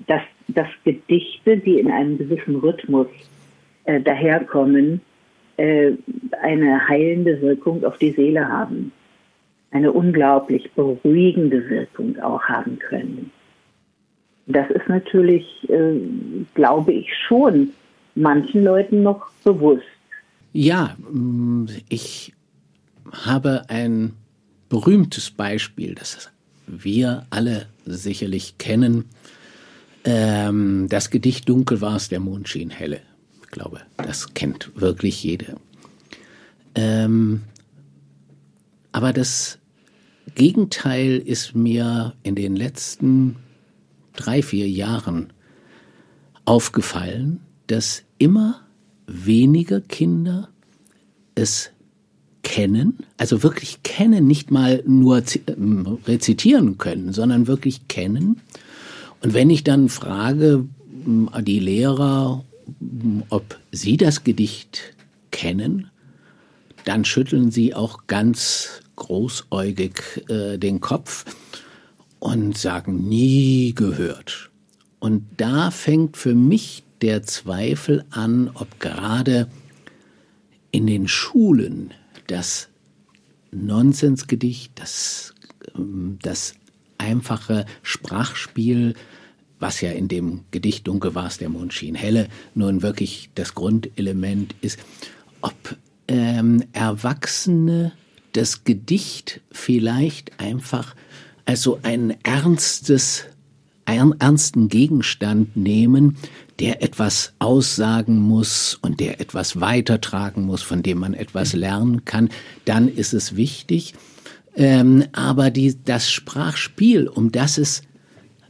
dass 0.07 0.23
dass 0.49 0.69
Gedichte, 0.85 1.57
die 1.57 1.79
in 1.79 1.91
einem 1.91 2.19
gewissen 2.19 2.57
Rhythmus 2.57 3.09
äh, 3.85 4.01
daherkommen, 4.01 5.01
äh, 5.57 5.93
eine 6.43 6.89
heilende 6.89 7.41
Wirkung 7.41 7.85
auf 7.85 7.99
die 7.99 8.13
Seele 8.13 8.49
haben. 8.49 8.93
Eine 9.71 9.93
unglaublich 9.93 10.71
beruhigende 10.73 11.69
Wirkung 11.69 12.19
auch 12.21 12.43
haben 12.43 12.79
können. 12.79 13.31
Das 14.47 14.71
ist 14.71 14.89
natürlich, 14.89 15.45
äh, 15.71 16.01
glaube 16.55 16.93
ich, 16.93 17.09
schon 17.27 17.71
manchen 18.15 18.65
Leuten 18.65 19.03
noch 19.03 19.31
bewusst. 19.45 19.85
Ja, 20.53 20.97
mm, 21.11 21.67
ich 21.89 22.35
habe 23.13 23.65
ein 23.69 24.13
berühmtes 24.69 25.31
Beispiel, 25.31 25.95
das 25.95 26.31
wir 26.67 27.27
alle 27.31 27.67
sicherlich 27.85 28.59
kennen. 28.59 29.05
Ähm, 30.05 30.87
das 30.89 31.11
Gedicht 31.11 31.49
Dunkel 31.49 31.81
war 31.81 31.97
es, 31.97 32.09
der 32.09 32.21
Mond 32.21 32.49
schien 32.49 32.71
helle. 32.71 33.01
Ich 33.43 33.49
glaube, 33.51 33.81
das 33.97 34.35
kennt 34.35 34.71
wirklich 34.75 35.23
jeder. 35.23 35.57
Ähm, 36.75 37.43
aber 38.93 39.13
das 39.13 39.59
Gegenteil 40.35 41.19
ist 41.19 41.55
mir 41.55 42.15
in 42.23 42.35
den 42.35 42.57
letzten 42.57 43.37
drei, 44.15 44.43
vier 44.43 44.69
Jahren 44.69 45.33
aufgefallen, 46.45 47.41
dass 47.67 48.03
immer 48.19 48.61
weniger 49.07 49.81
Kinder 49.81 50.49
es 51.35 51.71
kennen, 52.43 52.99
also 53.17 53.43
wirklich 53.43 53.83
kennen, 53.83 54.27
nicht 54.27 54.51
mal 54.51 54.83
nur 54.87 55.23
ähm, 55.47 55.99
rezitieren 56.07 56.77
können, 56.79 57.13
sondern 57.13 57.47
wirklich 57.47 57.89
kennen. 57.89 58.41
Und 59.23 59.35
wenn 59.35 59.51
ich 59.51 59.65
dann 59.65 59.89
frage 59.89 60.67
die 60.87 61.59
Lehrer, 61.61 62.45
ob 63.29 63.59
sie 63.71 63.97
das 63.97 64.25
Gedicht 64.25 64.95
kennen, 65.31 65.91
dann 66.85 67.05
schütteln 67.05 67.51
sie 67.51 67.75
auch 67.75 68.07
ganz 68.07 68.83
großäugig 68.97 70.29
äh, 70.29 70.59
den 70.59 70.81
Kopf 70.81 71.25
und 72.19 72.59
sagen 72.59 73.09
nie 73.09 73.75
gehört. 73.75 74.51
Und 74.99 75.27
da 75.37 75.71
fängt 75.71 76.17
für 76.17 76.35
mich 76.35 76.85
der 77.01 77.23
Zweifel 77.23 78.05
an, 78.11 78.51
ob 78.55 78.79
gerade 78.79 79.49
in 80.71 80.87
den 80.87 81.09
Schulen 81.09 81.93
das 82.27 82.69
Nonsensgedicht, 83.51 84.73
das, 84.77 85.35
ähm, 85.77 86.19
das 86.23 86.55
einfache 87.03 87.67
Sprachspiel, 87.83 88.95
was 89.59 89.81
ja 89.81 89.91
in 89.91 90.09
dem 90.09 90.45
Gedicht 90.51 90.87
Dunkel 90.87 91.15
war 91.15 91.27
es, 91.27 91.39
der 91.39 91.49
Mond 91.49 91.73
schien 91.73 91.95
helle, 91.95 92.29
nun 92.55 92.83
wirklich 92.83 93.31
das 93.35 93.55
Grundelement 93.55 94.55
ist, 94.61 94.79
ob 95.41 95.77
ähm, 96.09 96.65
Erwachsene 96.73 97.93
das 98.33 98.65
Gedicht 98.65 99.41
vielleicht 99.51 100.41
einfach 100.41 100.95
als 101.45 101.63
so 101.63 101.81
ein 101.83 102.17
ernstes, 102.23 103.25
ernsten 103.85 104.69
Gegenstand 104.69 105.57
nehmen, 105.57 106.17
der 106.61 106.83
etwas 106.83 107.35
aussagen 107.41 108.21
muss 108.21 108.79
und 108.81 109.01
der 109.01 109.21
etwas 109.21 109.61
weitertragen 109.61 110.45
muss, 110.45 110.63
von 110.63 110.83
dem 110.83 110.99
man 110.99 111.15
etwas 111.15 111.53
lernen 111.53 112.05
kann, 112.05 112.31
dann 112.65 112.89
ist 112.89 113.13
es 113.13 113.37
wichtig. 113.37 113.95
Ähm, 114.55 115.05
aber 115.13 115.51
die, 115.51 115.77
das 115.85 116.11
Sprachspiel, 116.11 117.09
um 117.09 117.33
das 117.33 117.59
es 117.59 117.83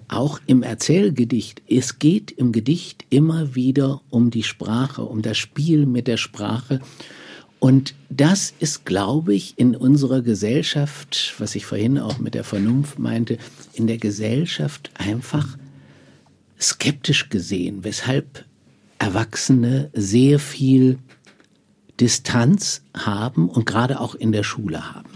auch 0.09 0.40
im 0.47 0.62
Erzählgedicht, 0.62 1.62
es 1.68 1.99
geht 1.99 2.30
im 2.32 2.52
Gedicht 2.52 3.04
immer 3.11 3.54
wieder 3.54 4.02
um 4.11 4.30
die 4.30 4.42
Sprache, 4.42 5.02
um 5.02 5.23
das 5.23 5.38
Spiel 5.38 5.87
mit 5.87 6.06
der 6.06 6.18
Sprache. 6.18 6.80
Und 7.59 7.94
das 8.11 8.52
ist, 8.59 8.85
glaube 8.85 9.35
ich, 9.35 9.54
in 9.56 9.76
unserer 9.76 10.21
Gesellschaft, 10.21 11.35
was 11.38 11.54
ich 11.54 11.64
vorhin 11.64 11.99
auch 11.99 12.18
mit 12.18 12.35
der 12.35 12.44
Vernunft 12.44 12.99
meinte, 12.99 13.38
in 13.73 13.87
der 13.87 13.99
Gesellschaft 13.99 14.90
einfach 14.94 15.56
skeptisch 16.61 17.28
gesehen, 17.28 17.85
weshalb 17.85 18.44
Erwachsene 18.99 19.90
sehr 19.94 20.38
viel 20.38 20.99
Distanz 22.00 22.82
haben 22.94 23.49
und 23.49 23.64
gerade 23.64 24.00
auch 24.00 24.14
in 24.14 24.32
der 24.32 24.42
Schule 24.42 24.92
haben. 24.94 25.12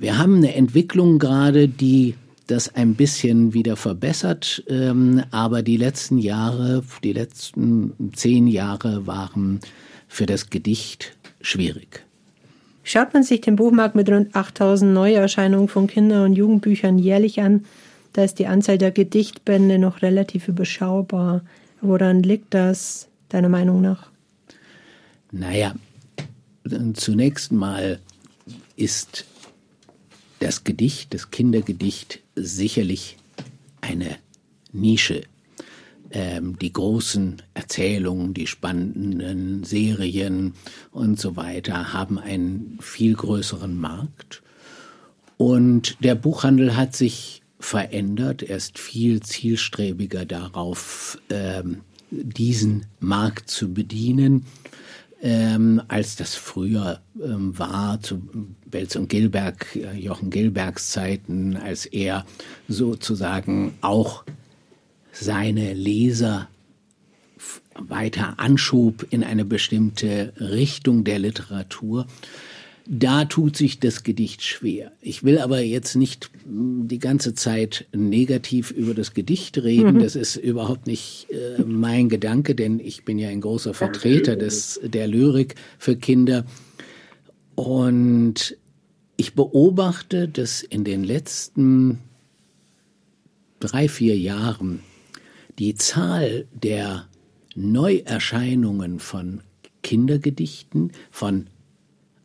Wir 0.00 0.16
haben 0.16 0.36
eine 0.36 0.54
Entwicklung 0.54 1.18
gerade, 1.18 1.68
die 1.68 2.14
das 2.46 2.74
ein 2.74 2.94
bisschen 2.94 3.52
wieder 3.52 3.76
verbessert, 3.76 4.64
ähm, 4.66 5.22
aber 5.30 5.62
die 5.62 5.76
letzten 5.76 6.16
Jahre, 6.16 6.82
die 7.04 7.12
letzten 7.12 7.92
zehn 8.14 8.46
Jahre 8.46 9.06
waren 9.06 9.60
für 10.08 10.24
das 10.24 10.48
Gedicht 10.48 11.14
schwierig. 11.42 12.02
Schaut 12.82 13.12
man 13.12 13.24
sich 13.24 13.42
den 13.42 13.56
Buchmarkt 13.56 13.94
mit 13.94 14.08
rund 14.08 14.34
8000 14.34 14.90
Neuerscheinungen 14.90 15.68
von 15.68 15.86
Kinder- 15.86 16.24
und 16.24 16.32
Jugendbüchern 16.32 16.98
jährlich 16.98 17.42
an, 17.42 17.66
da 18.14 18.24
ist 18.24 18.38
die 18.38 18.46
Anzahl 18.46 18.78
der 18.78 18.92
Gedichtbände 18.92 19.78
noch 19.78 20.00
relativ 20.00 20.48
überschaubar. 20.48 21.42
Woran 21.82 22.22
liegt 22.22 22.54
das, 22.54 23.06
deiner 23.28 23.50
Meinung 23.50 23.82
nach? 23.82 24.08
Naja, 25.30 25.74
zunächst 26.94 27.52
mal 27.52 28.00
ist 28.76 29.26
das 30.40 30.64
Gedicht, 30.64 31.14
das 31.14 31.30
Kindergedicht 31.30 32.20
sicherlich 32.34 33.16
eine 33.80 34.16
Nische. 34.72 35.22
Ähm, 36.10 36.58
die 36.58 36.72
großen 36.72 37.40
Erzählungen, 37.54 38.34
die 38.34 38.48
spannenden 38.48 39.62
Serien 39.62 40.54
und 40.90 41.20
so 41.20 41.36
weiter 41.36 41.92
haben 41.92 42.18
einen 42.18 42.78
viel 42.80 43.14
größeren 43.14 43.78
Markt. 43.78 44.42
Und 45.36 46.02
der 46.02 46.16
Buchhandel 46.16 46.76
hat 46.76 46.96
sich 46.96 47.42
verändert. 47.60 48.42
Er 48.42 48.56
ist 48.56 48.78
viel 48.78 49.20
zielstrebiger 49.20 50.24
darauf, 50.24 51.18
ähm, 51.30 51.82
diesen 52.10 52.86
Markt 52.98 53.50
zu 53.50 53.72
bedienen, 53.72 54.46
ähm, 55.22 55.80
als 55.86 56.16
das 56.16 56.34
früher 56.34 57.00
ähm, 57.22 57.56
war, 57.56 58.00
zu 58.00 58.22
Belz 58.70 58.96
und 58.96 59.08
Gilberg, 59.08 59.76
äh, 59.76 59.96
Jochen 59.96 60.30
Gilbergs 60.30 60.90
Zeiten, 60.90 61.56
als 61.56 61.86
er 61.86 62.24
sozusagen 62.68 63.74
auch 63.80 64.24
seine 65.12 65.74
Leser 65.74 66.48
weiter 67.74 68.34
anschob 68.38 69.06
in 69.10 69.24
eine 69.24 69.44
bestimmte 69.44 70.32
Richtung 70.38 71.04
der 71.04 71.18
Literatur. 71.18 72.06
Da 72.92 73.24
tut 73.24 73.56
sich 73.56 73.78
das 73.78 74.02
Gedicht 74.02 74.42
schwer. 74.42 74.90
Ich 75.00 75.22
will 75.22 75.38
aber 75.38 75.60
jetzt 75.60 75.94
nicht 75.94 76.30
hm, 76.44 76.88
die 76.88 76.98
ganze 76.98 77.34
Zeit 77.34 77.86
negativ 77.94 78.72
über 78.72 78.94
das 78.94 79.14
Gedicht 79.14 79.62
reden. 79.62 79.94
Mhm. 79.94 80.00
Das 80.00 80.16
ist 80.16 80.34
überhaupt 80.36 80.88
nicht 80.88 81.28
äh, 81.30 81.62
mein 81.62 82.08
Gedanke, 82.08 82.56
denn 82.56 82.80
ich 82.80 83.04
bin 83.04 83.18
ja 83.18 83.28
ein 83.28 83.42
großer 83.42 83.74
Vertreter 83.74 84.34
des, 84.34 84.80
der 84.82 85.06
Lyrik 85.06 85.54
für 85.78 85.94
Kinder. 85.94 86.44
Und 87.60 88.56
ich 89.18 89.34
beobachte, 89.34 90.28
dass 90.28 90.62
in 90.62 90.82
den 90.82 91.04
letzten 91.04 91.98
drei, 93.58 93.86
vier 93.86 94.16
Jahren 94.16 94.80
die 95.58 95.74
Zahl 95.74 96.48
der 96.54 97.06
Neuerscheinungen 97.54 98.98
von 98.98 99.42
Kindergedichten, 99.82 100.92
von 101.10 101.48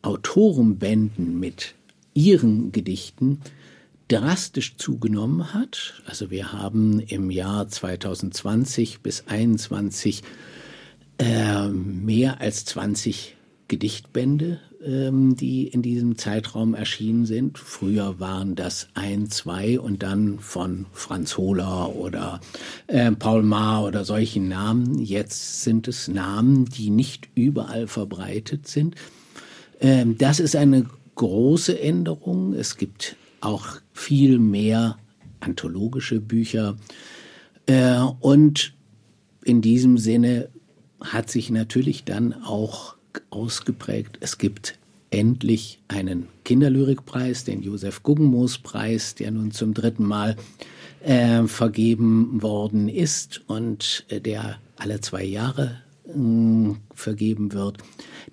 Autorenbänden 0.03 1.37
mit 1.37 1.75
ihren 2.13 2.71
Gedichten 2.71 3.41
drastisch 4.07 4.77
zugenommen 4.77 5.53
hat. 5.53 6.01
Also 6.05 6.31
wir 6.31 6.53
haben 6.53 7.01
im 7.01 7.29
Jahr 7.29 7.67
2020 7.67 9.01
bis 9.01 9.17
2021 9.17 10.23
äh, 11.17 11.67
mehr 11.67 12.39
als 12.39 12.63
20 12.63 13.34
Gedichtbände, 13.67 14.59
ähm, 14.83 15.35
die 15.35 15.67
in 15.67 15.81
diesem 15.81 16.17
Zeitraum 16.17 16.75
erschienen 16.75 17.25
sind. 17.25 17.57
Früher 17.57 18.19
waren 18.19 18.55
das 18.55 18.87
ein, 18.93 19.29
zwei 19.29 19.79
und 19.79 20.03
dann 20.03 20.39
von 20.39 20.85
Franz 20.91 21.37
Hohler 21.37 21.95
oder 21.95 22.39
äh, 22.87 23.11
Paul 23.11 23.43
Maar 23.43 23.85
oder 23.85 24.05
solchen 24.05 24.47
Namen. 24.47 24.99
Jetzt 24.99 25.63
sind 25.63 25.87
es 25.87 26.07
Namen, 26.07 26.65
die 26.65 26.89
nicht 26.89 27.29
überall 27.35 27.87
verbreitet 27.87 28.67
sind. 28.67 28.95
Ähm, 29.79 30.17
das 30.17 30.39
ist 30.39 30.55
eine 30.55 30.85
große 31.15 31.79
Änderung. 31.79 32.53
Es 32.53 32.77
gibt 32.77 33.15
auch 33.41 33.65
viel 33.93 34.39
mehr 34.39 34.97
anthologische 35.39 36.19
Bücher. 36.19 36.77
Äh, 37.65 37.99
und 38.19 38.73
in 39.43 39.61
diesem 39.61 39.97
Sinne 39.97 40.49
hat 41.01 41.29
sich 41.29 41.49
natürlich 41.49 42.03
dann 42.03 42.33
auch 42.33 42.94
ausgeprägt, 43.29 44.17
es 44.21 44.37
gibt 44.37 44.77
endlich 45.11 45.79
einen 45.87 46.27
Kinderlyrikpreis, 46.43 47.43
den 47.43 47.61
Josef 47.61 48.03
Guggenmoos 48.03 48.57
Preis, 48.57 49.15
der 49.15 49.31
nun 49.31 49.51
zum 49.51 49.73
dritten 49.73 50.03
Mal 50.03 50.35
äh, 51.01 51.43
vergeben 51.43 52.41
worden 52.41 52.89
ist 52.89 53.41
und 53.47 54.05
äh, 54.09 54.19
der 54.19 54.57
alle 54.75 54.99
zwei 55.01 55.23
Jahre 55.23 55.81
äh, 56.07 56.73
vergeben 56.93 57.53
wird. 57.53 57.77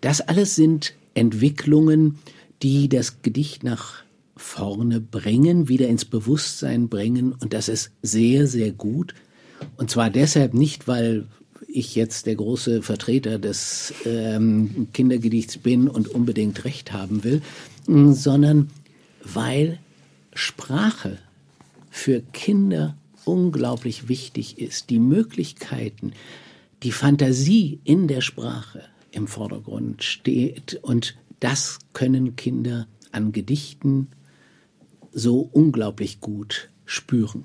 Das 0.01 0.21
alles 0.21 0.57
sind 0.57 0.95
Entwicklungen, 1.15 2.19
die 2.63 2.89
das 2.89 3.23
Gedicht 3.23 3.63
nach 3.63 4.03
vorne 4.37 5.01
bringen, 5.01 5.69
wieder 5.69 5.89
ins 5.89 6.05
Bewusstsein 6.05 6.89
bringen. 6.89 7.33
Und 7.33 7.53
das 7.53 7.69
ist 7.69 7.93
sehr, 8.03 8.47
sehr 8.47 8.73
gut. 8.73 9.15
Und 9.77 9.91
zwar 9.91 10.11
deshalb 10.11 10.55
nicht, 10.55 10.89
weil 10.89 11.29
ich 11.73 11.95
jetzt 11.95 12.27
der 12.27 12.37
große 12.37 12.83
Vertreter 12.83 13.39
des 13.39 13.95
ähm, 14.05 14.89
Kindergedichts 14.93 15.59
bin 15.59 15.89
und 15.89 16.09
unbedingt 16.09 16.65
recht 16.65 16.93
haben 16.93 17.25
will, 17.25 17.43
sondern 17.87 18.71
weil 19.25 19.79
Sprache 20.35 21.19
für 21.91 22.21
Kinder 22.33 22.97
unglaublich 23.25 24.09
wichtig 24.09 24.59
ist. 24.59 24.91
Die 24.91 24.99
Möglichkeiten, 24.99 26.13
die 26.83 26.93
Fantasie 26.93 27.81
in 27.85 28.09
der 28.09 28.21
Sprache 28.21 28.83
im 29.13 29.27
Vordergrund 29.27 30.03
steht 30.03 30.81
und 30.83 31.17
das 31.41 31.79
können 31.93 32.37
Kinder 32.37 32.87
an 33.11 33.33
Gedichten 33.33 34.09
so 35.13 35.49
unglaublich 35.53 36.21
gut 36.21 36.71
spüren. 36.87 37.45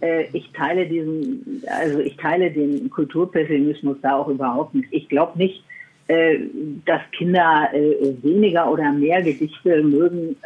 Äh, 0.00 0.24
ich 0.32 0.50
teile 0.52 0.86
diesen, 0.86 1.62
also 1.66 1.98
ich 1.98 2.16
teile 2.16 2.50
den 2.50 2.90
Kulturpessimismus 2.90 3.98
da 4.02 4.16
auch 4.16 4.28
überhaupt 4.28 4.74
nicht. 4.74 4.88
Ich 4.90 5.08
glaube 5.08 5.38
nicht, 5.38 5.62
äh, 6.08 6.38
dass 6.86 7.02
Kinder 7.12 7.68
äh, 7.72 8.14
weniger 8.22 8.70
oder 8.70 8.92
mehr 8.92 9.22
Gedichte 9.22 9.82
mögen 9.82 10.36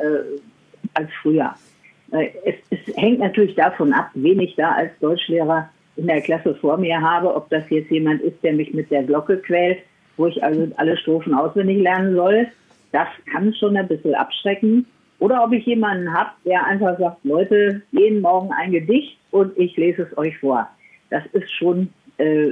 als 0.94 1.08
früher. 1.22 1.54
Es, 2.44 2.54
es 2.70 2.96
hängt 2.96 3.18
natürlich 3.18 3.54
davon 3.54 3.92
ab, 3.92 4.10
wen 4.14 4.38
ich 4.38 4.54
da 4.54 4.72
als 4.72 4.92
Deutschlehrer 5.00 5.68
in 5.96 6.06
der 6.06 6.20
Klasse 6.20 6.54
vor 6.56 6.76
mir 6.76 7.00
habe, 7.00 7.34
ob 7.34 7.48
das 7.50 7.68
jetzt 7.70 7.90
jemand 7.90 8.20
ist, 8.22 8.42
der 8.42 8.52
mich 8.52 8.72
mit 8.74 8.90
der 8.90 9.02
Glocke 9.02 9.38
quält, 9.38 9.78
wo 10.16 10.26
ich 10.26 10.42
also 10.44 10.70
alle 10.76 10.96
Strophen 10.96 11.34
auswendig 11.34 11.82
lernen 11.82 12.14
soll. 12.14 12.46
Das 12.92 13.08
kann 13.32 13.52
schon 13.54 13.76
ein 13.76 13.88
bisschen 13.88 14.14
abschrecken. 14.14 14.86
Oder 15.24 15.42
ob 15.42 15.52
ich 15.54 15.64
jemanden 15.64 16.12
habe, 16.12 16.32
der 16.44 16.66
einfach 16.66 16.98
sagt, 16.98 17.24
Leute, 17.24 17.80
jeden 17.92 18.20
Morgen 18.20 18.52
ein 18.52 18.72
Gedicht 18.72 19.16
und 19.30 19.56
ich 19.56 19.74
lese 19.78 20.02
es 20.02 20.18
euch 20.18 20.36
vor. 20.36 20.68
Das 21.08 21.24
ist 21.32 21.50
schon, 21.50 21.88
äh, 22.18 22.50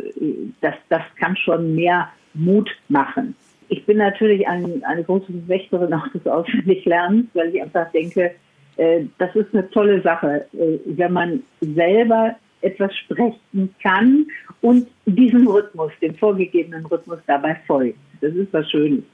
das, 0.62 0.73
das 0.88 1.02
kann 1.21 1.37
schon 1.37 1.75
mehr 1.75 2.09
Mut 2.33 2.71
machen. 2.88 3.37
Ich 3.69 3.85
bin 3.85 3.99
natürlich 3.99 4.49
ein, 4.49 4.83
eine 4.85 5.05
große 5.05 5.26
Wächterin 5.49 5.93
auch 5.93 6.09
des 6.14 6.26
Auswendiglernens, 6.26 7.26
weil 7.35 7.55
ich 7.55 7.61
einfach 7.61 7.93
denke, 7.93 8.31
äh, 8.79 9.05
das 9.19 9.37
ist 9.37 9.52
eine 9.52 9.69
tolle 9.69 10.00
Sache, 10.00 10.47
äh, 10.55 10.79
wenn 10.87 11.12
man 11.12 11.43
selber 11.61 12.37
etwas 12.62 12.97
sprechen 12.97 13.75
kann 13.83 14.25
und 14.62 14.87
diesem 15.05 15.47
Rhythmus, 15.47 15.93
dem 16.00 16.14
vorgegebenen 16.14 16.87
Rhythmus 16.87 17.19
dabei 17.26 17.55
folgt. 17.67 17.99
Das 18.23 18.33
ist 18.33 18.50
was 18.55 18.71
Schönes. 18.71 19.05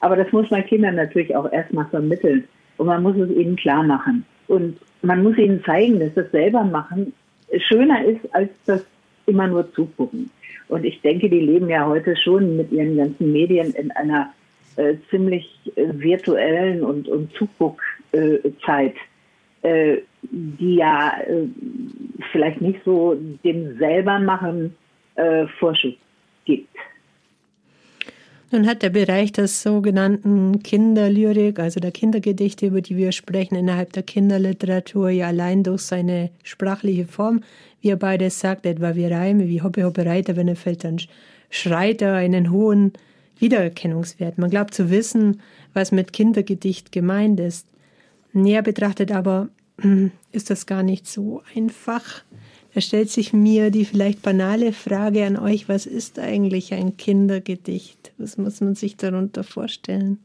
Aber 0.00 0.16
das 0.16 0.30
muss 0.32 0.50
man 0.50 0.66
Kindern 0.66 0.96
natürlich 0.96 1.34
auch 1.34 1.50
erstmal 1.50 1.86
vermitteln. 1.86 2.46
Und 2.80 2.86
man 2.86 3.02
muss 3.02 3.14
es 3.16 3.28
ihnen 3.28 3.56
klar 3.56 3.82
machen. 3.82 4.24
Und 4.48 4.78
man 5.02 5.22
muss 5.22 5.36
ihnen 5.36 5.62
zeigen, 5.64 6.00
dass 6.00 6.14
das 6.14 6.30
selber 6.30 6.64
machen 6.64 7.12
schöner 7.68 8.02
ist, 8.06 8.34
als 8.34 8.48
das 8.64 8.86
immer 9.26 9.46
nur 9.48 9.70
zugucken. 9.74 10.30
Und 10.68 10.84
ich 10.84 10.98
denke, 11.02 11.28
die 11.28 11.40
leben 11.40 11.68
ja 11.68 11.86
heute 11.86 12.16
schon 12.16 12.56
mit 12.56 12.72
ihren 12.72 12.96
ganzen 12.96 13.32
Medien 13.32 13.74
in 13.74 13.90
einer 13.90 14.32
äh, 14.76 14.94
ziemlich 15.10 15.46
äh, 15.76 15.88
virtuellen 15.92 16.82
und, 16.82 17.06
und 17.06 17.30
Zuguckzeit, 17.34 18.94
äh, 19.60 19.98
die 20.22 20.76
ja 20.76 21.20
äh, 21.26 21.48
vielleicht 22.32 22.62
nicht 22.62 22.80
so 22.86 23.14
dem 23.44 23.76
selbermachen 23.76 24.74
äh, 25.16 25.46
Vorschuss 25.58 25.96
gibt. 26.46 26.74
Nun 28.52 28.66
hat 28.66 28.82
der 28.82 28.90
Bereich 28.90 29.30
der 29.30 29.46
sogenannten 29.46 30.60
Kinderlyrik, 30.64 31.60
also 31.60 31.78
der 31.78 31.92
Kindergedichte, 31.92 32.66
über 32.66 32.80
die 32.80 32.96
wir 32.96 33.12
sprechen, 33.12 33.54
innerhalb 33.54 33.92
der 33.92 34.02
Kinderliteratur 34.02 35.10
ja 35.10 35.28
allein 35.28 35.62
durch 35.62 35.82
seine 35.82 36.30
sprachliche 36.42 37.06
Form, 37.06 37.44
wie 37.80 37.90
er 37.90 37.96
beides 37.96 38.40
sagt, 38.40 38.66
etwa 38.66 38.96
wie 38.96 39.06
Reime, 39.06 39.48
wie 39.48 39.62
Hoppe 39.62 39.84
Hoppe 39.84 40.04
Reiter, 40.04 40.34
wenn 40.34 40.48
er 40.48 40.56
fällt, 40.56 40.82
dann 40.82 41.00
schreit 41.48 42.02
er 42.02 42.14
einen 42.14 42.50
hohen 42.50 42.92
Wiedererkennungswert. 43.38 44.36
Man 44.36 44.50
glaubt 44.50 44.74
zu 44.74 44.90
wissen, 44.90 45.40
was 45.72 45.92
mit 45.92 46.12
Kindergedicht 46.12 46.90
gemeint 46.90 47.38
ist. 47.38 47.66
Näher 48.32 48.62
betrachtet 48.62 49.12
aber 49.12 49.48
ist 50.32 50.50
das 50.50 50.66
gar 50.66 50.82
nicht 50.82 51.06
so 51.06 51.42
einfach. 51.54 52.22
Da 52.74 52.80
stellt 52.80 53.10
sich 53.10 53.32
mir 53.32 53.70
die 53.70 53.84
vielleicht 53.84 54.22
banale 54.22 54.72
Frage 54.72 55.24
an 55.24 55.36
euch, 55.36 55.68
was 55.68 55.86
ist 55.86 56.18
eigentlich 56.18 56.74
ein 56.74 56.96
Kindergedicht? 56.96 57.99
Was 58.20 58.36
muss 58.36 58.60
man 58.60 58.74
sich 58.74 58.96
darunter 58.96 59.42
vorstellen? 59.42 60.18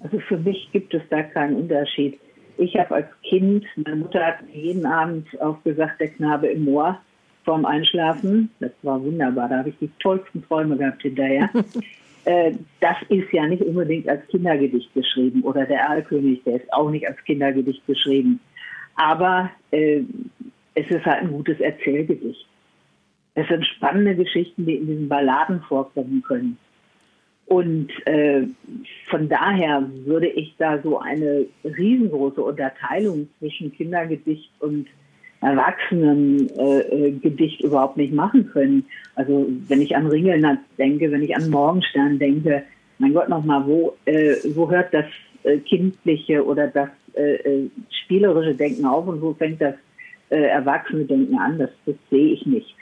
Also 0.00 0.18
für 0.20 0.38
mich 0.38 0.68
gibt 0.72 0.94
es 0.94 1.02
da 1.10 1.22
keinen 1.22 1.56
Unterschied. 1.56 2.18
Ich 2.58 2.76
habe 2.76 2.94
als 2.96 3.06
Kind, 3.22 3.64
meine 3.76 3.96
Mutter 3.96 4.24
hat 4.24 4.36
jeden 4.52 4.86
Abend 4.86 5.26
aufgesagt, 5.40 6.00
der 6.00 6.08
Knabe 6.08 6.48
im 6.48 6.64
Moor 6.64 7.00
vorm 7.44 7.64
Einschlafen. 7.64 8.50
Das 8.60 8.70
war 8.82 9.02
wunderbar, 9.02 9.48
da 9.48 9.58
habe 9.58 9.70
ich 9.70 9.78
die 9.80 9.90
tollsten 10.00 10.44
Träume 10.46 10.76
gehabt 10.76 11.02
hinterher. 11.02 11.50
äh, 12.24 12.52
das 12.80 12.96
ist 13.08 13.32
ja 13.32 13.46
nicht 13.46 13.62
unbedingt 13.62 14.08
als 14.08 14.26
Kindergedicht 14.28 14.92
geschrieben 14.94 15.42
oder 15.42 15.66
der 15.66 15.80
Erlkönig, 15.80 16.42
der 16.44 16.56
ist 16.56 16.72
auch 16.72 16.90
nicht 16.90 17.08
als 17.08 17.22
Kindergedicht 17.24 17.84
geschrieben. 17.86 18.38
Aber 18.94 19.50
äh, 19.72 20.02
es 20.74 20.88
ist 20.88 21.04
halt 21.04 21.22
ein 21.22 21.32
gutes 21.32 21.58
Erzählgedicht. 21.58 22.46
Es 23.34 23.48
sind 23.48 23.66
spannende 23.66 24.14
Geschichten, 24.14 24.66
die 24.66 24.76
in 24.76 24.86
diesen 24.86 25.08
Balladen 25.08 25.62
vorkommen 25.62 26.22
können. 26.26 26.58
Und 27.46 27.88
äh, 28.06 28.42
von 29.10 29.28
daher 29.28 29.84
würde 30.04 30.28
ich 30.28 30.54
da 30.58 30.80
so 30.82 30.98
eine 30.98 31.46
riesengroße 31.64 32.42
Unterteilung 32.42 33.28
zwischen 33.38 33.72
Kindergedicht 33.72 34.50
und 34.60 34.86
Erwachsenengedicht 35.42 37.60
äh, 37.60 37.66
überhaupt 37.66 37.96
nicht 37.96 38.14
machen 38.14 38.48
können. 38.50 38.84
Also 39.16 39.48
wenn 39.68 39.82
ich 39.82 39.96
an 39.96 40.06
Ringelnatz 40.06 40.60
denke, 40.78 41.10
wenn 41.10 41.22
ich 41.22 41.36
an 41.36 41.50
Morgenstern 41.50 42.18
denke, 42.18 42.62
mein 42.98 43.12
Gott 43.12 43.28
nochmal, 43.28 43.66
wo, 43.66 43.94
äh, 44.04 44.36
wo 44.54 44.70
hört 44.70 44.94
das 44.94 45.06
äh, 45.42 45.58
kindliche 45.58 46.44
oder 46.44 46.68
das 46.68 46.88
äh, 47.14 47.34
äh, 47.34 47.68
spielerische 48.04 48.54
Denken 48.54 48.86
auf 48.86 49.06
und 49.06 49.20
wo 49.20 49.34
fängt 49.34 49.60
das 49.60 49.74
äh, 50.30 50.36
Erwachsene 50.36 51.04
denken 51.04 51.36
an, 51.36 51.58
das, 51.58 51.68
das 51.84 51.96
sehe 52.08 52.32
ich 52.34 52.46
nicht. 52.46 52.74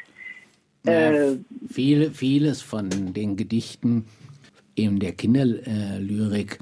Ja, 0.84 1.10
äh, 1.12 1.38
viele, 1.68 2.10
vieles 2.10 2.62
von 2.62 3.12
den 3.12 3.36
Gedichten 3.36 4.06
in 4.74 4.98
der 4.98 5.12
Kinderlyrik 5.12 6.58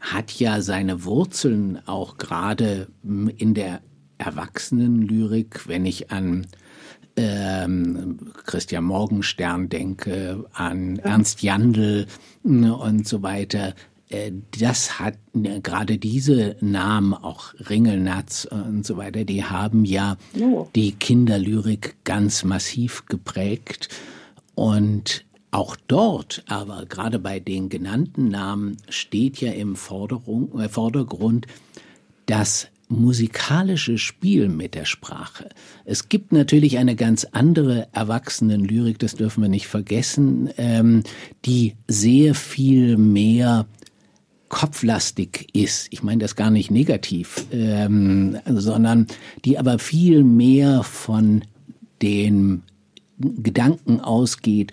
hat 0.00 0.32
ja 0.38 0.60
seine 0.60 1.04
Wurzeln 1.04 1.80
auch 1.86 2.18
gerade 2.18 2.88
in 3.02 3.54
der 3.54 3.80
Erwachsenenlyrik, 4.18 5.66
wenn 5.66 5.86
ich 5.86 6.10
an 6.10 6.46
ähm, 7.16 8.18
Christian 8.44 8.84
Morgenstern 8.84 9.68
denke, 9.68 10.44
an 10.52 10.98
Ernst 10.98 11.42
Jandl 11.42 12.06
und 12.42 13.08
so 13.08 13.22
weiter. 13.22 13.74
Äh, 14.08 14.32
das 14.58 14.98
hat 14.98 15.18
ne, 15.32 15.60
gerade 15.60 15.98
diese 15.98 16.56
Namen, 16.60 17.14
auch 17.14 17.54
Ringelnatz 17.68 18.46
und 18.50 18.86
so 18.86 18.96
weiter, 18.96 19.24
die 19.24 19.44
haben 19.44 19.84
ja 19.84 20.16
oh. 20.40 20.68
die 20.74 20.92
Kinderlyrik 20.92 21.96
ganz 22.04 22.44
massiv 22.44 23.06
geprägt. 23.06 23.88
Und 24.54 25.24
auch 25.50 25.76
dort, 25.86 26.44
aber 26.48 26.84
gerade 26.86 27.18
bei 27.18 27.38
den 27.38 27.68
genannten 27.68 28.28
Namen, 28.28 28.76
steht 28.88 29.40
ja 29.40 29.52
im 29.52 29.74
äh, 29.74 30.68
Vordergrund 30.68 31.46
das 32.26 32.68
musikalische 32.88 33.98
Spiel 33.98 34.48
mit 34.48 34.74
der 34.74 34.84
Sprache. 34.84 35.48
Es 35.84 36.08
gibt 36.08 36.32
natürlich 36.32 36.78
eine 36.78 36.96
ganz 36.96 37.24
andere 37.32 37.88
Erwachsenenlyrik, 37.92 38.98
das 38.98 39.14
dürfen 39.14 39.42
wir 39.42 39.48
nicht 39.48 39.66
vergessen, 39.66 40.50
ähm, 40.58 41.02
die 41.44 41.74
sehr 41.88 42.34
viel 42.34 42.96
mehr 42.96 43.66
kopflastig 44.48 45.48
ist, 45.52 45.88
ich 45.90 46.02
meine 46.02 46.18
das 46.18 46.36
gar 46.36 46.50
nicht 46.50 46.70
negativ, 46.70 47.46
ähm, 47.50 48.38
sondern 48.46 49.06
die 49.44 49.58
aber 49.58 49.78
viel 49.78 50.22
mehr 50.22 50.82
von 50.82 51.42
den 52.02 52.62
Gedanken 53.18 54.00
ausgeht, 54.00 54.72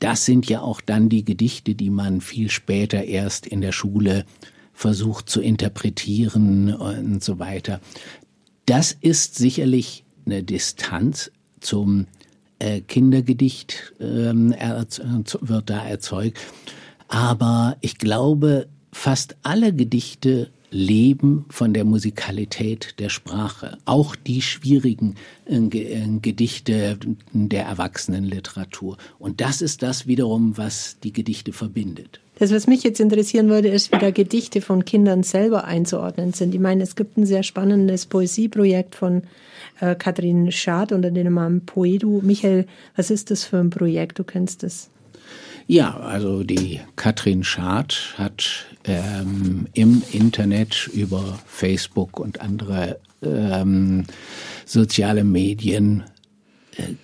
das 0.00 0.24
sind 0.24 0.48
ja 0.48 0.60
auch 0.60 0.80
dann 0.80 1.08
die 1.08 1.24
Gedichte, 1.24 1.74
die 1.74 1.90
man 1.90 2.20
viel 2.20 2.50
später 2.50 3.04
erst 3.04 3.46
in 3.46 3.60
der 3.60 3.72
Schule 3.72 4.24
versucht 4.72 5.28
zu 5.28 5.40
interpretieren 5.40 6.74
und 6.74 7.24
so 7.24 7.38
weiter. 7.38 7.80
Das 8.66 8.92
ist 8.92 9.34
sicherlich 9.36 10.04
eine 10.26 10.42
Distanz 10.42 11.32
zum 11.60 12.06
äh, 12.58 12.80
Kindergedicht 12.82 13.94
ähm, 13.98 14.50
wird 14.52 15.70
da 15.70 15.86
erzeugt. 15.86 16.38
Aber 17.08 17.76
ich 17.80 17.98
glaube, 17.98 18.68
fast 18.98 19.36
alle 19.44 19.72
Gedichte 19.72 20.50
leben 20.70 21.46
von 21.48 21.72
der 21.72 21.84
Musikalität 21.84 22.96
der 22.98 23.08
Sprache. 23.08 23.78
Auch 23.84 24.16
die 24.16 24.42
schwierigen 24.42 25.14
äh, 25.46 25.56
äh, 25.56 26.18
Gedichte 26.20 26.98
der 27.32 27.64
Erwachsenenliteratur. 27.64 28.98
Und 29.18 29.40
das 29.40 29.62
ist 29.62 29.82
das 29.82 30.06
wiederum, 30.06 30.58
was 30.58 30.98
die 31.02 31.12
Gedichte 31.12 31.52
verbindet. 31.52 32.20
Das, 32.40 32.52
was 32.52 32.66
mich 32.66 32.82
jetzt 32.82 33.00
interessieren 33.00 33.48
würde, 33.48 33.68
ist, 33.68 33.92
wie 33.92 33.98
da 33.98 34.10
Gedichte 34.10 34.60
von 34.60 34.84
Kindern 34.84 35.22
selber 35.22 35.64
einzuordnen 35.64 36.32
sind. 36.32 36.54
Ich 36.54 36.60
meine, 36.60 36.82
es 36.82 36.96
gibt 36.96 37.16
ein 37.16 37.24
sehr 37.24 37.44
spannendes 37.44 38.04
Poesieprojekt 38.06 38.96
von 38.96 39.22
äh, 39.80 39.94
Katrin 39.94 40.50
Schad 40.50 40.92
unter 40.92 41.12
dem 41.12 41.34
Namen 41.34 41.64
Poedu. 41.64 42.20
Michael, 42.22 42.66
was 42.96 43.10
ist 43.10 43.30
das 43.30 43.44
für 43.44 43.58
ein 43.58 43.70
Projekt? 43.70 44.18
Du 44.18 44.24
kennst 44.24 44.64
es. 44.64 44.90
Ja, 45.70 45.98
also 46.00 46.44
die 46.44 46.80
Katrin 46.96 47.44
Schad 47.44 48.14
hat 48.16 48.64
ähm, 48.84 49.66
im 49.74 50.02
Internet 50.12 50.88
über 50.94 51.38
Facebook 51.44 52.18
und 52.18 52.40
andere 52.40 52.98
ähm, 53.20 54.04
soziale 54.64 55.24
Medien 55.24 56.04
äh, 56.78 56.94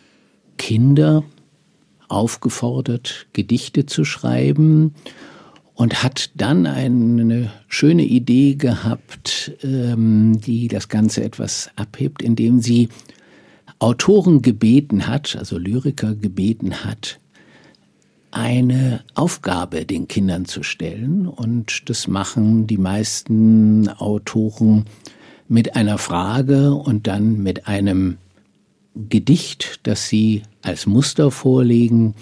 Kinder 0.56 1.24
aufgefordert, 2.08 3.26
Gedichte 3.34 3.84
zu 3.84 4.06
schreiben 4.06 4.94
und 5.74 6.02
hat 6.02 6.30
dann 6.34 6.64
eine 6.64 7.52
schöne 7.68 8.04
Idee 8.04 8.54
gehabt, 8.54 9.52
ähm, 9.62 10.40
die 10.40 10.68
das 10.68 10.88
Ganze 10.88 11.22
etwas 11.22 11.68
abhebt, 11.76 12.22
indem 12.22 12.62
sie 12.62 12.88
Autoren 13.78 14.40
gebeten 14.40 15.06
hat, 15.06 15.36
also 15.36 15.58
Lyriker 15.58 16.14
gebeten 16.14 16.82
hat, 16.82 17.20
eine 18.34 19.04
Aufgabe 19.14 19.86
den 19.86 20.08
Kindern 20.08 20.44
zu 20.44 20.62
stellen. 20.62 21.26
Und 21.26 21.88
das 21.88 22.08
machen 22.08 22.66
die 22.66 22.78
meisten 22.78 23.88
Autoren 23.88 24.86
mit 25.48 25.76
einer 25.76 25.98
Frage 25.98 26.74
und 26.74 27.06
dann 27.06 27.42
mit 27.42 27.68
einem 27.68 28.18
Gedicht, 28.94 29.80
das 29.84 30.08
sie 30.08 30.42
als 30.62 30.86
Muster 30.86 31.30
vorlegen. 31.30 32.14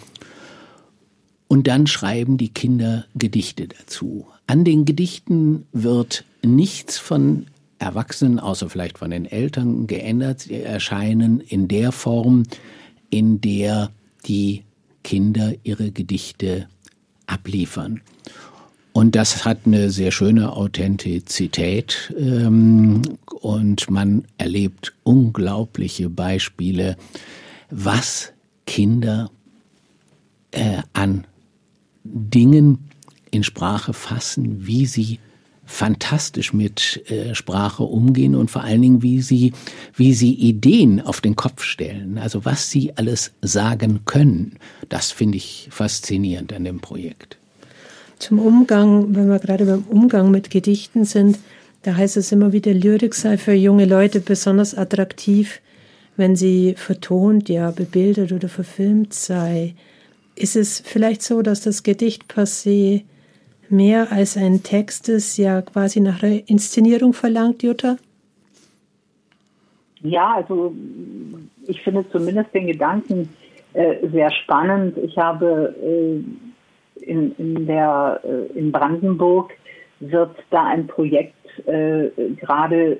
Und 1.48 1.66
dann 1.66 1.86
schreiben 1.86 2.38
die 2.38 2.48
Kinder 2.48 3.04
Gedichte 3.14 3.68
dazu. 3.68 4.26
An 4.46 4.64
den 4.64 4.84
Gedichten 4.84 5.66
wird 5.72 6.24
nichts 6.42 6.98
von 6.98 7.46
Erwachsenen, 7.78 8.38
außer 8.38 8.70
vielleicht 8.70 8.98
von 8.98 9.10
den 9.10 9.26
Eltern, 9.26 9.86
geändert. 9.86 10.40
Sie 10.40 10.60
erscheinen 10.60 11.40
in 11.40 11.68
der 11.68 11.92
Form, 11.92 12.44
in 13.10 13.40
der 13.40 13.90
die 14.26 14.62
Kinder 15.02 15.54
ihre 15.64 15.90
Gedichte 15.90 16.68
abliefern. 17.26 18.00
Und 18.92 19.16
das 19.16 19.44
hat 19.44 19.60
eine 19.64 19.90
sehr 19.90 20.10
schöne 20.10 20.52
Authentizität 20.52 22.12
ähm, 22.18 23.02
und 23.40 23.90
man 23.90 24.24
erlebt 24.36 24.92
unglaubliche 25.02 26.10
Beispiele, 26.10 26.96
was 27.70 28.32
Kinder 28.66 29.30
äh, 30.50 30.82
an 30.92 31.26
Dingen 32.04 32.90
in 33.30 33.44
Sprache 33.44 33.94
fassen, 33.94 34.66
wie 34.66 34.84
sie 34.84 35.18
fantastisch 35.72 36.52
mit 36.52 37.02
äh, 37.10 37.34
Sprache 37.34 37.82
umgehen 37.82 38.34
und 38.34 38.50
vor 38.50 38.62
allen 38.62 38.82
Dingen, 38.82 39.02
wie 39.02 39.22
sie, 39.22 39.52
wie 39.96 40.12
sie 40.12 40.34
Ideen 40.34 41.00
auf 41.00 41.20
den 41.20 41.34
Kopf 41.34 41.62
stellen. 41.62 42.18
Also 42.18 42.44
was 42.44 42.70
sie 42.70 42.92
alles 42.96 43.32
sagen 43.40 44.00
können. 44.04 44.56
Das 44.90 45.10
finde 45.10 45.38
ich 45.38 45.68
faszinierend 45.70 46.52
an 46.52 46.64
dem 46.64 46.80
Projekt. 46.80 47.38
Zum 48.18 48.38
Umgang, 48.38 49.16
wenn 49.16 49.28
wir 49.28 49.38
gerade 49.38 49.64
beim 49.64 49.84
Umgang 49.88 50.30
mit 50.30 50.50
Gedichten 50.50 51.04
sind, 51.04 51.38
da 51.82 51.96
heißt 51.96 52.18
es 52.18 52.30
immer 52.30 52.52
wieder, 52.52 52.72
Lyrik 52.74 53.14
sei 53.14 53.38
für 53.38 53.54
junge 53.54 53.86
Leute 53.86 54.20
besonders 54.20 54.76
attraktiv, 54.76 55.60
wenn 56.16 56.36
sie 56.36 56.74
vertont, 56.76 57.48
ja, 57.48 57.70
bebildert 57.70 58.30
oder 58.30 58.48
verfilmt 58.48 59.14
sei. 59.14 59.74
Ist 60.36 60.54
es 60.54 60.82
vielleicht 60.84 61.22
so, 61.22 61.40
dass 61.42 61.62
das 61.62 61.82
Gedicht 61.82 62.28
per 62.28 62.46
se 62.46 63.02
mehr 63.72 64.12
als 64.12 64.36
ein 64.36 64.62
Text 64.62 65.08
ist, 65.08 65.36
ja 65.38 65.62
quasi 65.62 66.00
nach 66.00 66.22
einer 66.22 66.48
Inszenierung 66.48 67.12
verlangt, 67.12 67.62
Jutta? 67.62 67.96
Ja, 70.02 70.34
also 70.34 70.74
ich 71.66 71.80
finde 71.82 72.04
zumindest 72.10 72.52
den 72.54 72.66
Gedanken 72.66 73.28
äh, 73.74 74.06
sehr 74.08 74.30
spannend. 74.30 74.98
Ich 74.98 75.16
habe 75.16 75.74
äh, 75.82 77.02
in, 77.04 77.34
in, 77.36 77.66
der, 77.66 78.20
äh, 78.24 78.58
in 78.58 78.72
Brandenburg 78.72 79.52
wird 80.00 80.36
da 80.50 80.66
ein 80.66 80.86
Projekt 80.86 81.34
äh, 81.66 82.10
gerade 82.40 82.98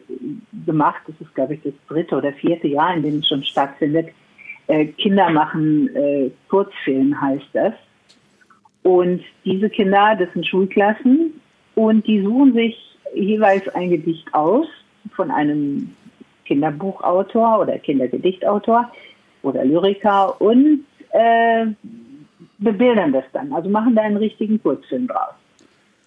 gemacht. 0.64 1.02
Das 1.06 1.16
ist, 1.20 1.34
glaube 1.34 1.54
ich, 1.54 1.62
das 1.62 1.74
dritte 1.88 2.16
oder 2.16 2.32
vierte 2.32 2.68
Jahr, 2.68 2.94
in 2.94 3.02
dem 3.02 3.18
es 3.18 3.28
schon 3.28 3.42
stattfindet. 3.42 4.08
Äh, 4.68 4.86
Kinder 4.86 5.30
machen 5.30 5.94
äh, 5.96 6.30
Kurzfilm 6.48 7.20
heißt 7.20 7.48
das. 7.52 7.74
Und 8.82 9.22
diese 9.44 9.70
Kinder, 9.70 10.16
das 10.18 10.32
sind 10.32 10.46
Schulklassen, 10.46 11.40
und 11.74 12.06
die 12.06 12.20
suchen 12.22 12.52
sich 12.52 12.76
jeweils 13.14 13.68
ein 13.74 13.90
Gedicht 13.90 14.32
aus 14.34 14.66
von 15.14 15.30
einem 15.30 15.94
Kinderbuchautor 16.44 17.60
oder 17.60 17.78
Kindergedichtautor 17.78 18.90
oder 19.42 19.64
Lyriker 19.64 20.40
und 20.40 20.84
äh, 21.10 21.66
bebildern 22.58 23.12
das 23.12 23.24
dann, 23.32 23.52
also 23.52 23.68
machen 23.68 23.94
da 23.94 24.02
einen 24.02 24.16
richtigen 24.16 24.62
Kurzfilm 24.62 25.08
draus. 25.08 25.34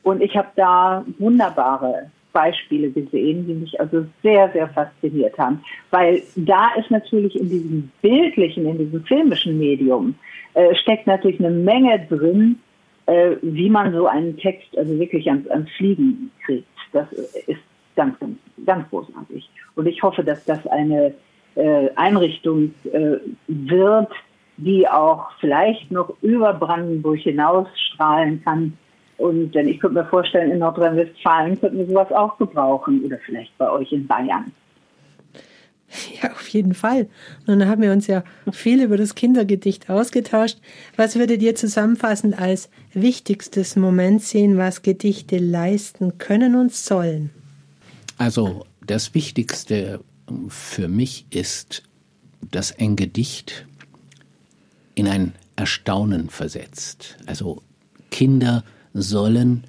Und 0.04 0.22
ich 0.22 0.36
habe 0.38 0.50
da 0.56 1.04
wunderbare 1.18 2.12
Beispiele 2.32 2.92
gesehen, 2.92 3.48
die 3.48 3.54
mich 3.54 3.80
also 3.80 4.06
sehr, 4.22 4.52
sehr 4.52 4.68
fasziniert 4.68 5.38
haben. 5.38 5.62
Weil 5.90 6.22
da 6.36 6.74
ist 6.78 6.92
natürlich 6.92 7.36
in 7.36 7.50
diesem 7.50 7.92
bildlichen, 8.02 8.68
in 8.68 8.78
diesem 8.78 9.04
filmischen 9.06 9.58
Medium, 9.58 10.16
äh, 10.54 10.76
steckt 10.76 11.08
natürlich 11.08 11.40
eine 11.40 11.50
Menge 11.50 12.06
drin, 12.08 12.60
äh, 13.08 13.36
wie 13.42 13.70
man 13.70 13.94
so 13.94 14.08
einen 14.08 14.38
Text 14.38 14.78
also 14.78 14.98
wirklich 15.00 15.28
ans, 15.30 15.48
ans 15.50 15.70
Fliegen 15.72 16.32
kriegt. 16.46 16.68
Das 16.92 17.12
ist 17.12 17.60
ganz, 17.96 18.18
ganz, 18.20 18.38
ganz 18.66 18.90
großartig. 18.90 19.50
Und 19.76 19.88
ich 19.88 20.02
hoffe, 20.02 20.24
dass 20.24 20.44
das 20.46 20.66
eine 20.68 21.14
äh, 21.56 21.90
Einrichtung 21.96 22.74
äh, 22.92 23.18
wird, 23.48 24.12
die 24.58 24.88
auch 24.88 25.32
vielleicht 25.40 25.92
noch 25.92 26.14
über 26.22 26.54
Brandenburg 26.54 27.20
hinaus 27.20 27.68
strahlen 27.92 28.42
kann. 28.44 28.78
Und 29.18 29.54
denn 29.54 29.68
ich 29.68 29.80
könnte 29.80 30.00
mir 30.00 30.06
vorstellen, 30.06 30.52
in 30.52 30.60
Nordrhein-Westfalen 30.60 31.60
könnten 31.60 31.78
wir 31.78 31.86
sowas 31.86 32.12
auch 32.12 32.38
gebrauchen 32.38 33.04
oder 33.06 33.18
vielleicht 33.26 33.58
bei 33.58 33.70
euch 33.70 33.92
in 33.92 34.08
Bayern. 34.08 34.52
Auf 36.34 36.48
jeden 36.50 36.74
Fall. 36.74 37.08
Und 37.46 37.60
dann 37.60 37.68
haben 37.68 37.82
wir 37.82 37.92
uns 37.92 38.08
ja 38.08 38.24
viel 38.52 38.82
über 38.82 38.98
das 38.98 39.16
Kindergedicht 39.16 39.90
ausgetauscht. 39.90 40.58
Was 40.96 41.16
würdet 41.16 41.42
ihr 41.42 41.56
zusammenfassend 41.56 42.38
als 42.40 42.70
wichtigstes 42.94 43.76
Moment 43.76 44.24
sehen, 44.24 44.58
was 44.58 44.82
Gedichte 44.82 45.38
leisten 45.38 46.18
können 46.18 46.56
und 46.56 46.74
sollen? 46.74 47.30
Also 48.18 48.66
das 48.86 49.14
Wichtigste 49.14 50.00
für 50.48 50.88
mich 50.88 51.26
ist, 51.30 51.84
dass 52.52 52.78
ein 52.78 52.96
Gedicht 52.96 53.66
in 54.96 55.08
ein 55.08 55.34
Erstaunen 55.56 56.30
versetzt. 56.30 57.18
Also 57.26 57.62
Kinder 58.12 58.64
sollen 58.94 59.66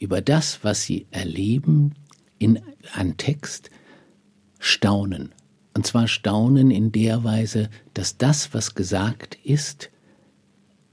über 0.00 0.20
das, 0.20 0.60
was 0.62 0.82
sie 0.82 1.06
erleben, 1.10 1.94
in 2.38 2.60
an 2.92 3.16
Text 3.16 3.70
staunen. 4.58 5.32
Und 5.74 5.86
zwar 5.86 6.08
staunen 6.08 6.70
in 6.70 6.92
der 6.92 7.24
Weise, 7.24 7.68
dass 7.94 8.16
das, 8.16 8.54
was 8.54 8.74
gesagt 8.74 9.36
ist, 9.44 9.90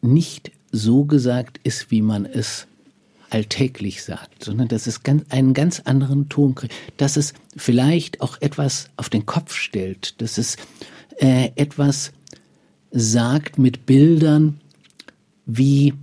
nicht 0.02 0.52
so 0.72 1.06
gesagt 1.06 1.60
ist, 1.64 1.92
wie 1.92 2.02
man 2.02 2.26
es 2.26 2.68
alltäglich 3.30 4.04
sagt, 4.04 4.44
sondern 4.44 4.68
dass 4.68 4.88
es 4.88 5.04
ganz, 5.04 5.24
einen 5.30 5.54
ganz 5.54 5.82
anderen 5.82 6.28
Ton 6.28 6.56
kriegt, 6.56 6.74
dass 6.98 7.16
es 7.16 7.34
vielleicht 7.56 8.22
auch 8.22 8.42
etwas 8.42 8.90
auf 8.98 9.10
den 9.10 9.26
Kopf 9.26 9.54
stellt, 9.54 10.20
dass 10.22 10.38
es 10.38 10.58
äh, 11.20 11.52
etwas 11.56 12.12
sagt 12.92 13.58
mit 13.58 13.86
Bildern, 13.86 14.60
wie 15.46 15.94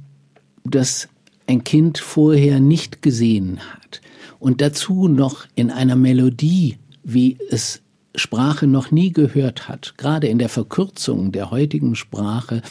das 0.65 1.09
ein 1.47 1.65
Kind 1.65 1.99
vorher 1.99 2.61
nicht 2.61 3.03
gesehen 3.03 3.59
hat. 3.61 4.01
Und 4.39 4.61
dazu 4.61 5.09
noch 5.09 5.47
in 5.55 5.71
einer 5.71 5.97
Melodie, 5.97 6.79
wie 7.03 7.37
es 7.51 7.83
Sprache 8.19 8.67
noch 8.67 8.91
nie 8.91 9.13
gehört 9.13 9.69
hat, 9.69 9.95
gerade 9.97 10.27
in 10.27 10.39
der 10.39 10.49
Verkürzung 10.49 11.33
der 11.33 11.51
heutigen 11.51 11.95
Sprache, 11.95 12.63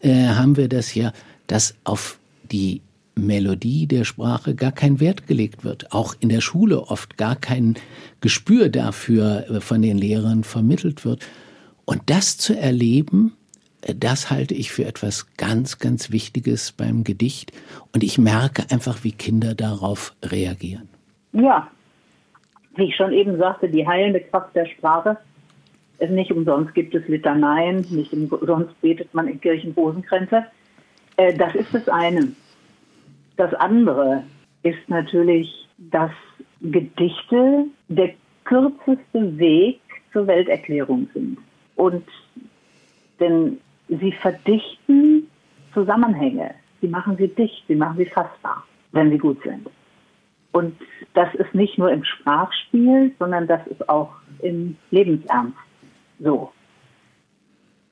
äh, 0.00 0.28
haben 0.28 0.56
wir 0.56 0.68
das 0.68 0.94
ja, 0.94 1.12
dass 1.46 1.74
auf 1.84 2.18
die 2.50 2.82
Melodie 3.16 3.86
der 3.86 4.04
Sprache 4.04 4.54
gar 4.54 4.72
kein 4.72 5.00
Wert 5.00 5.26
gelegt 5.26 5.64
wird, 5.64 5.92
auch 5.92 6.14
in 6.20 6.28
der 6.28 6.40
Schule 6.40 6.82
oft 6.82 7.16
gar 7.16 7.36
kein 7.36 7.76
Gespür 8.20 8.68
dafür 8.68 9.48
äh, 9.48 9.60
von 9.60 9.82
den 9.82 9.98
Lehrern 9.98 10.44
vermittelt 10.44 11.04
wird. 11.04 11.24
Und 11.84 12.02
das 12.06 12.38
zu 12.38 12.58
erleben, 12.58 13.32
äh, 13.82 13.94
das 13.94 14.30
halte 14.30 14.54
ich 14.54 14.72
für 14.72 14.84
etwas 14.84 15.26
ganz, 15.36 15.78
ganz 15.78 16.10
Wichtiges 16.10 16.72
beim 16.72 17.04
Gedicht. 17.04 17.52
Und 17.92 18.02
ich 18.02 18.18
merke 18.18 18.70
einfach, 18.70 19.04
wie 19.04 19.12
Kinder 19.12 19.54
darauf 19.54 20.14
reagieren. 20.22 20.88
Ja, 21.32 21.68
wie 22.76 22.84
ich 22.84 22.96
schon 22.96 23.12
eben 23.12 23.36
sagte, 23.38 23.68
die 23.68 23.86
heilende 23.86 24.20
Kraft 24.20 24.54
der 24.54 24.66
Sprache. 24.66 25.16
Nicht 26.08 26.32
umsonst 26.32 26.74
gibt 26.74 26.94
es 26.94 27.06
Litaneien, 27.08 27.86
nicht 27.90 28.12
umsonst 28.12 28.80
betet 28.80 29.14
man 29.14 29.28
in 29.28 29.40
Kirchen 29.40 29.72
Rosenkränze. 29.72 30.44
Äh, 31.16 31.34
das 31.34 31.54
ist 31.54 31.72
das 31.72 31.88
eine. 31.88 32.32
Das 33.36 33.54
andere 33.54 34.24
ist 34.62 34.88
natürlich, 34.88 35.68
dass 35.78 36.10
Gedichte 36.60 37.66
der 37.88 38.10
kürzeste 38.44 39.38
Weg 39.38 39.80
zur 40.12 40.26
Welterklärung 40.26 41.08
sind. 41.14 41.38
Und 41.76 42.04
denn 43.20 43.58
sie 43.88 44.12
verdichten 44.12 45.28
Zusammenhänge. 45.72 46.54
Sie 46.80 46.88
machen 46.88 47.16
sie 47.16 47.28
dicht, 47.28 47.64
sie 47.66 47.74
machen 47.74 47.96
sie 47.98 48.06
fassbar, 48.06 48.64
wenn 48.92 49.10
sie 49.10 49.18
gut 49.18 49.42
sind. 49.42 49.68
Und 50.54 50.76
das 51.14 51.34
ist 51.34 51.52
nicht 51.52 51.78
nur 51.78 51.90
im 51.90 52.04
Sprachspiel, 52.04 53.12
sondern 53.18 53.48
das 53.48 53.66
ist 53.66 53.88
auch 53.88 54.12
im 54.38 54.76
Lebensernst 54.92 55.58
so. 56.20 56.52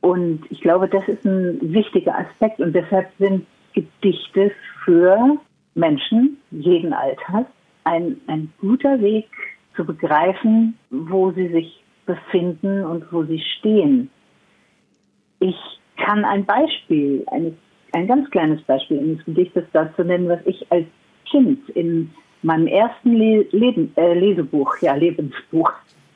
Und 0.01 0.45
ich 0.49 0.61
glaube, 0.61 0.89
das 0.89 1.07
ist 1.09 1.25
ein 1.25 1.59
wichtiger 1.61 2.17
Aspekt 2.17 2.61
und 2.61 2.73
deshalb 2.73 3.11
sind 3.19 3.47
Gedichte 3.73 4.53
für 4.85 5.39
Menschen 5.75 6.39
jeden 6.53 6.93
Alters 6.93 7.47
ein, 7.83 8.21
ein 8.29 8.53
guter 8.61 9.01
Weg 9.01 9.29
zu 9.75 9.85
begreifen, 9.85 10.79
wo 10.91 11.33
sie 11.33 11.49
sich 11.49 11.83
befinden 12.07 12.85
und 12.85 13.13
wo 13.13 13.25
sie 13.25 13.43
stehen. 13.59 14.09
Ich 15.41 15.57
kann 15.97 16.25
ein 16.25 16.45
Beispiel, 16.45 17.25
ein, 17.33 17.59
ein 17.93 18.07
ganz 18.07 18.31
kleines 18.31 18.63
Beispiel 18.63 19.01
eines 19.01 19.25
Gedichtes 19.25 19.65
dazu 19.73 20.05
nennen, 20.05 20.29
was 20.29 20.47
ich 20.47 20.65
als 20.71 20.87
Kind 21.29 21.69
in 21.71 22.13
meinem 22.43 22.67
ersten 22.67 23.15
Le 23.15 23.47
Leben, 23.51 23.93
äh, 23.97 24.15
Lesebuch, 24.15 24.77
ja 24.81 24.95
Lebensbuch 24.95 25.73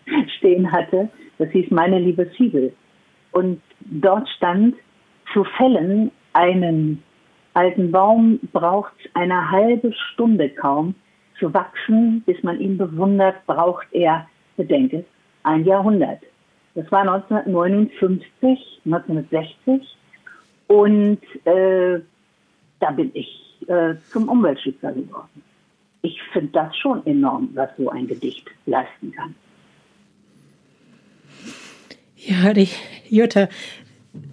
stehen 0.39 0.71
hatte. 0.71 1.09
Das 1.39 1.51
hieß 1.51 1.71
Meine 1.71 1.99
liebe 1.99 2.31
Siebel. 2.37 2.73
Und 3.33 3.61
dort 3.81 4.29
stand, 4.31 4.75
zu 5.33 5.45
fällen 5.45 6.11
einen 6.33 7.03
alten 7.55 7.91
Baum 7.91 8.39
braucht 8.53 8.95
eine 9.15 9.51
halbe 9.51 9.93
Stunde 9.93 10.49
kaum. 10.51 10.95
Zu 11.39 11.53
wachsen, 11.53 12.23
bis 12.25 12.43
man 12.43 12.61
ihn 12.61 12.79
bewundert, 12.79 13.45
braucht 13.47 13.87
er, 13.93 14.27
bedenke, 14.57 15.05
ein 15.43 15.65
Jahrhundert. 15.65 16.21
Das 16.75 16.91
war 16.91 17.01
1959, 17.01 18.81
1960. 18.87 19.97
Und 20.69 21.21
äh, 21.45 22.01
da 22.81 22.91
bin 22.91 23.11
ich 23.15 23.57
äh, 23.69 23.95
zum 24.11 24.29
Umweltschützer 24.29 24.93
geworden. 24.93 25.43
Ich 26.07 26.23
finde 26.33 26.53
das 26.53 26.77
schon 26.77 27.05
enorm, 27.05 27.49
was 27.55 27.69
so 27.77 27.90
ein 27.90 28.07
Gedicht 28.07 28.49
leisten 28.64 29.11
kann. 29.11 29.35
Ja, 32.16 32.55
die 32.55 32.69
Jutta, 33.09 33.49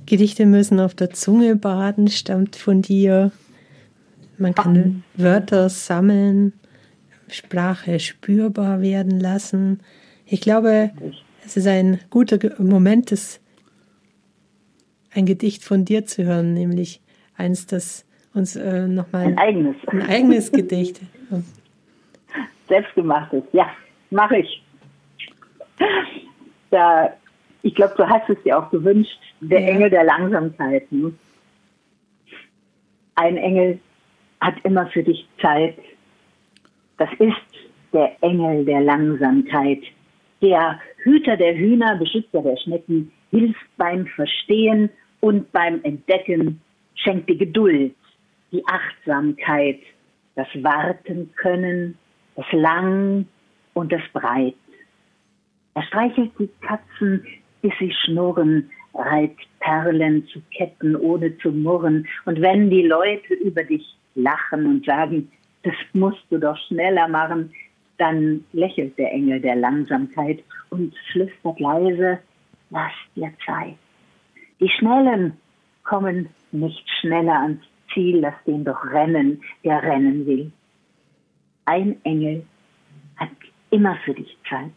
Gedichte 0.05 0.45
müssen 0.45 0.79
auf 0.79 0.93
der 0.93 1.09
Zunge 1.09 1.55
baden, 1.55 2.09
stammt 2.09 2.55
von 2.55 2.83
dir. 2.83 3.31
Man 4.37 4.53
kann 4.53 5.03
Ach. 5.15 5.23
Wörter 5.23 5.67
sammeln, 5.67 6.53
Sprache 7.27 7.99
spürbar 7.99 8.81
werden 8.81 9.19
lassen. 9.19 9.79
Ich 10.27 10.41
glaube, 10.41 10.91
es 11.43 11.57
ist 11.57 11.65
ein 11.65 11.99
guter 12.11 12.37
Moment, 12.59 13.11
das, 13.11 13.41
ein 15.09 15.25
Gedicht 15.25 15.63
von 15.63 15.85
dir 15.85 16.05
zu 16.05 16.23
hören, 16.23 16.53
nämlich 16.53 17.01
eins, 17.35 17.65
das 17.65 18.05
uns 18.35 18.55
äh, 18.55 18.87
nochmal. 18.87 19.25
Ein 19.25 19.39
eigenes. 19.39 19.75
Ein 19.87 20.01
eigenes 20.03 20.51
Gedicht. 20.51 21.01
Selbstgemachtes, 22.67 23.43
ja, 23.51 23.69
mache 24.09 24.37
ich. 24.37 24.63
Da, 26.71 27.13
ich 27.61 27.75
glaube, 27.75 27.93
du 27.97 28.07
hast 28.07 28.29
es 28.29 28.41
dir 28.43 28.57
auch 28.57 28.71
gewünscht, 28.71 29.19
der 29.41 29.59
ja. 29.59 29.67
Engel 29.67 29.89
der 29.89 30.03
Langsamkeiten. 30.03 31.19
Ein 33.15 33.37
Engel 33.37 33.79
hat 34.41 34.55
immer 34.63 34.87
für 34.87 35.03
dich 35.03 35.27
Zeit. 35.41 35.77
Das 36.97 37.09
ist 37.19 37.37
der 37.93 38.15
Engel 38.21 38.65
der 38.65 38.81
Langsamkeit 38.81 39.83
der 40.43 40.79
Hüter 40.97 41.37
der 41.37 41.55
Hühner, 41.55 41.95
Beschützer 41.95 42.41
der 42.41 42.57
Schnecken, 42.57 43.11
hilft 43.31 43.65
beim 43.77 44.05
Verstehen 44.05 44.89
und 45.21 45.51
beim 45.53 45.81
Entdecken, 45.83 46.61
schenkt 46.95 47.29
die 47.29 47.37
Geduld, 47.37 47.95
die 48.51 48.63
Achtsamkeit, 48.67 49.79
das 50.35 50.47
Warten 50.61 51.31
können, 51.37 51.97
das 52.35 52.45
Lang 52.51 53.25
und 53.73 53.91
das 53.91 54.01
Breit. 54.13 54.55
Er 55.75 55.83
streichelt 55.83 56.31
die 56.39 56.49
Katzen, 56.61 57.25
bis 57.61 57.73
sie 57.79 57.93
schnurren, 58.05 58.69
reibt 58.93 59.41
Perlen 59.59 60.27
zu 60.27 60.41
Ketten, 60.55 60.95
ohne 60.95 61.37
zu 61.39 61.51
murren. 61.51 62.07
Und 62.25 62.41
wenn 62.41 62.69
die 62.69 62.83
Leute 62.83 63.33
über 63.35 63.63
dich 63.63 63.83
lachen 64.15 64.65
und 64.65 64.85
sagen, 64.85 65.31
das 65.63 65.73
musst 65.93 66.23
du 66.29 66.37
doch 66.37 66.57
schneller 66.67 67.07
machen, 67.07 67.51
dann 67.97 68.43
lächelt 68.53 68.97
der 68.97 69.11
Engel 69.11 69.39
der 69.39 69.55
Langsamkeit 69.55 70.43
und 70.69 70.93
flüstert 71.11 71.59
leise, 71.59 72.19
lass 72.69 72.91
dir 73.15 73.31
Zeit. 73.45 73.75
Die 74.59 74.69
Schnellen 74.69 75.33
kommen 75.83 76.29
nicht 76.51 76.83
schneller 76.99 77.39
ans 77.41 77.61
Ziel, 77.93 78.19
lass 78.19 78.35
den 78.45 78.63
doch 78.63 78.83
rennen, 78.85 79.41
der 79.63 79.81
rennen 79.83 80.25
will. 80.25 80.51
Ein 81.65 81.97
Engel 82.03 82.45
hat 83.15 83.29
immer 83.69 83.95
für 84.05 84.13
dich 84.13 84.37
Zeit. 84.49 84.71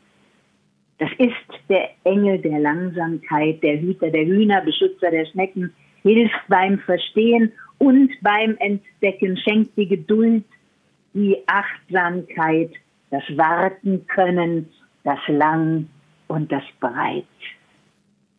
Das 0.98 1.10
ist 1.18 1.68
der 1.68 1.90
Engel 2.04 2.38
der 2.38 2.58
Langsamkeit, 2.58 3.62
der 3.62 3.80
Hüter 3.80 4.10
der 4.10 4.24
Hühner, 4.24 4.62
Beschützer 4.62 5.10
der 5.10 5.26
Schnecken, 5.26 5.72
hilft 6.02 6.40
beim 6.48 6.78
Verstehen 6.78 7.52
und 7.78 8.10
beim 8.22 8.56
Entdecken, 8.58 9.36
schenkt 9.36 9.76
die 9.76 9.88
Geduld, 9.88 10.44
die 11.12 11.36
Achtsamkeit 11.46 12.70
das 13.10 13.24
Warten 13.36 14.06
können, 14.06 14.68
das 15.04 15.18
Lang 15.28 15.88
und 16.28 16.50
das 16.50 16.64
Breit. 16.80 17.24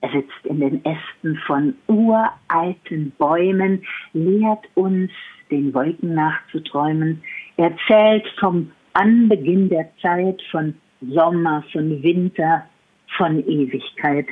Er 0.02 0.12
sitzt 0.12 0.46
in 0.46 0.60
den 0.60 0.86
Ästen 0.86 1.38
von 1.46 1.76
uralten 1.88 3.12
Bäumen, 3.18 3.84
lehrt 4.14 4.66
uns, 4.76 5.12
den 5.50 5.74
Wolken 5.74 6.14
nachzuträumen. 6.14 7.24
Er 7.58 7.76
zählt 7.88 8.28
vom 8.40 8.72
Anbeginn 8.94 9.70
der 9.70 9.90
Zeit, 10.02 10.42
von 10.52 10.76
Sommer, 11.02 11.64
von 11.72 12.02
Winter, 12.04 12.64
von 13.18 13.40
Ewigkeit. 13.48 14.28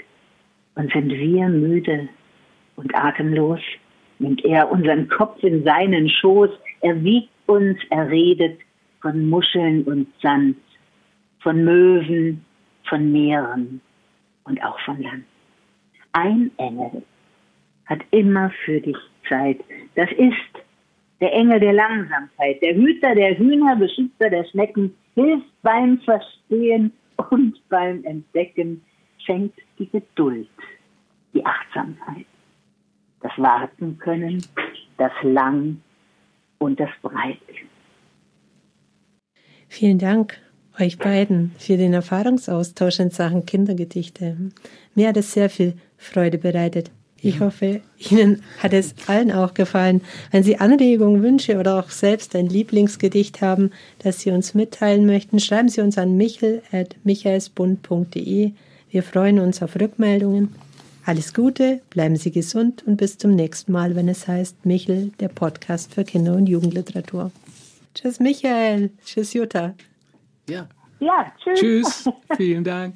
Und 0.76 0.92
sind 0.92 1.10
wir 1.10 1.48
müde 1.50 2.10
und 2.76 2.94
atemlos, 2.96 3.60
nimmt 4.20 4.44
er 4.44 4.70
unseren 4.72 5.08
Kopf 5.10 5.42
in 5.44 5.64
seinen 5.64 6.10
Schoß, 6.10 6.50
er 6.82 7.04
wiegt 7.04 7.30
uns, 7.48 7.78
er 7.90 8.10
redet, 8.10 8.60
von 9.02 9.30
Muscheln 9.30 9.84
und 9.84 10.08
Sand, 10.22 10.58
von 11.40 11.64
Möwen, 11.64 12.44
von 12.90 13.12
Meeren 13.12 13.82
und 14.46 14.64
auch 14.64 14.80
von 14.82 15.02
Land. 15.02 15.24
Ein 16.14 16.52
Engel 16.58 17.04
hat 17.86 18.00
immer 18.12 18.52
für 18.66 18.82
dich 18.82 18.98
Zeit. 19.30 19.60
Das 19.96 20.10
ist 20.12 20.65
der 21.22 21.34
Engel 21.34 21.60
der 21.60 21.74
Langsamkeit, 21.74 22.62
der 22.62 22.76
Hüter 22.76 23.16
der 23.16 23.38
Hühner, 23.38 23.76
Beschützer 23.76 24.30
der 24.30 24.46
Schnecken, 24.46 24.96
hilft 25.16 25.62
beim 25.62 26.00
Verstehen 26.00 26.92
und 27.30 27.58
beim 27.70 28.04
Entdecken, 28.04 28.82
schenkt 29.26 29.60
die 29.80 29.90
Geduld, 29.90 30.50
die 31.34 31.46
Achtsamkeit, 31.46 32.26
das 33.22 33.32
Warten 33.38 33.98
können, 33.98 34.46
das 34.98 35.12
Lang 35.24 35.82
und 36.60 36.80
das 36.80 36.90
Breit. 37.02 37.38
Vielen 39.68 39.98
Dank 39.98 40.38
euch 40.80 40.98
beiden 40.98 41.52
für 41.58 41.78
den 41.78 41.94
Erfahrungsaustausch 41.94 43.00
in 43.00 43.10
Sachen 43.10 43.46
Kindergedichte. 43.46 44.38
Mir 44.94 45.10
hat 45.10 45.18
es 45.18 45.32
sehr 45.32 45.50
viel 45.50 45.74
Freude 45.98 46.38
bereitet. 46.38 46.92
Ich 47.22 47.40
hoffe, 47.40 47.80
Ihnen 47.98 48.44
hat 48.60 48.74
es 48.74 48.94
allen 49.08 49.32
auch 49.32 49.56
gefallen. 49.56 50.02
Wenn 50.32 50.44
Sie 50.44 50.58
Anregungen, 50.58 51.24
Wünsche 51.24 51.58
oder 51.58 51.80
auch 51.80 51.90
selbst 51.90 52.36
ein 52.36 52.46
Lieblingsgedicht 52.48 53.42
haben, 53.42 53.72
das 54.00 54.20
Sie 54.20 54.30
uns 54.30 54.54
mitteilen 54.54 55.08
möchten, 55.08 55.40
schreiben 55.40 55.70
Sie 55.70 55.82
uns 55.82 55.98
an 55.98 56.18
michel.michaelsbund.de. 56.18 58.52
Wir 58.92 59.04
freuen 59.04 59.40
uns 59.40 59.64
auf 59.64 59.76
Rückmeldungen. 59.76 60.54
Alles 61.06 61.34
Gute, 61.34 61.82
bleiben 61.90 62.16
Sie 62.16 62.32
gesund 62.32 62.84
und 62.86 62.98
bis 62.98 63.18
zum 63.18 63.36
nächsten 63.36 63.72
Mal, 63.72 63.96
wenn 63.96 64.08
es 64.08 64.28
heißt 64.28 64.66
Michel, 64.66 65.12
der 65.20 65.30
Podcast 65.30 65.94
für 65.94 66.04
Kinder- 66.04 66.36
und 66.36 66.48
Jugendliteratur. 66.48 67.32
Tschüss, 67.94 68.20
Michael. 68.20 68.92
Tschüss, 69.06 69.34
Jutta. 69.34 69.76
Ja. 70.50 70.68
Ja, 71.00 71.32
tschüss. 71.44 71.60
Tschüss. 71.60 72.10
Vielen 72.38 72.64
Dank. 72.64 72.96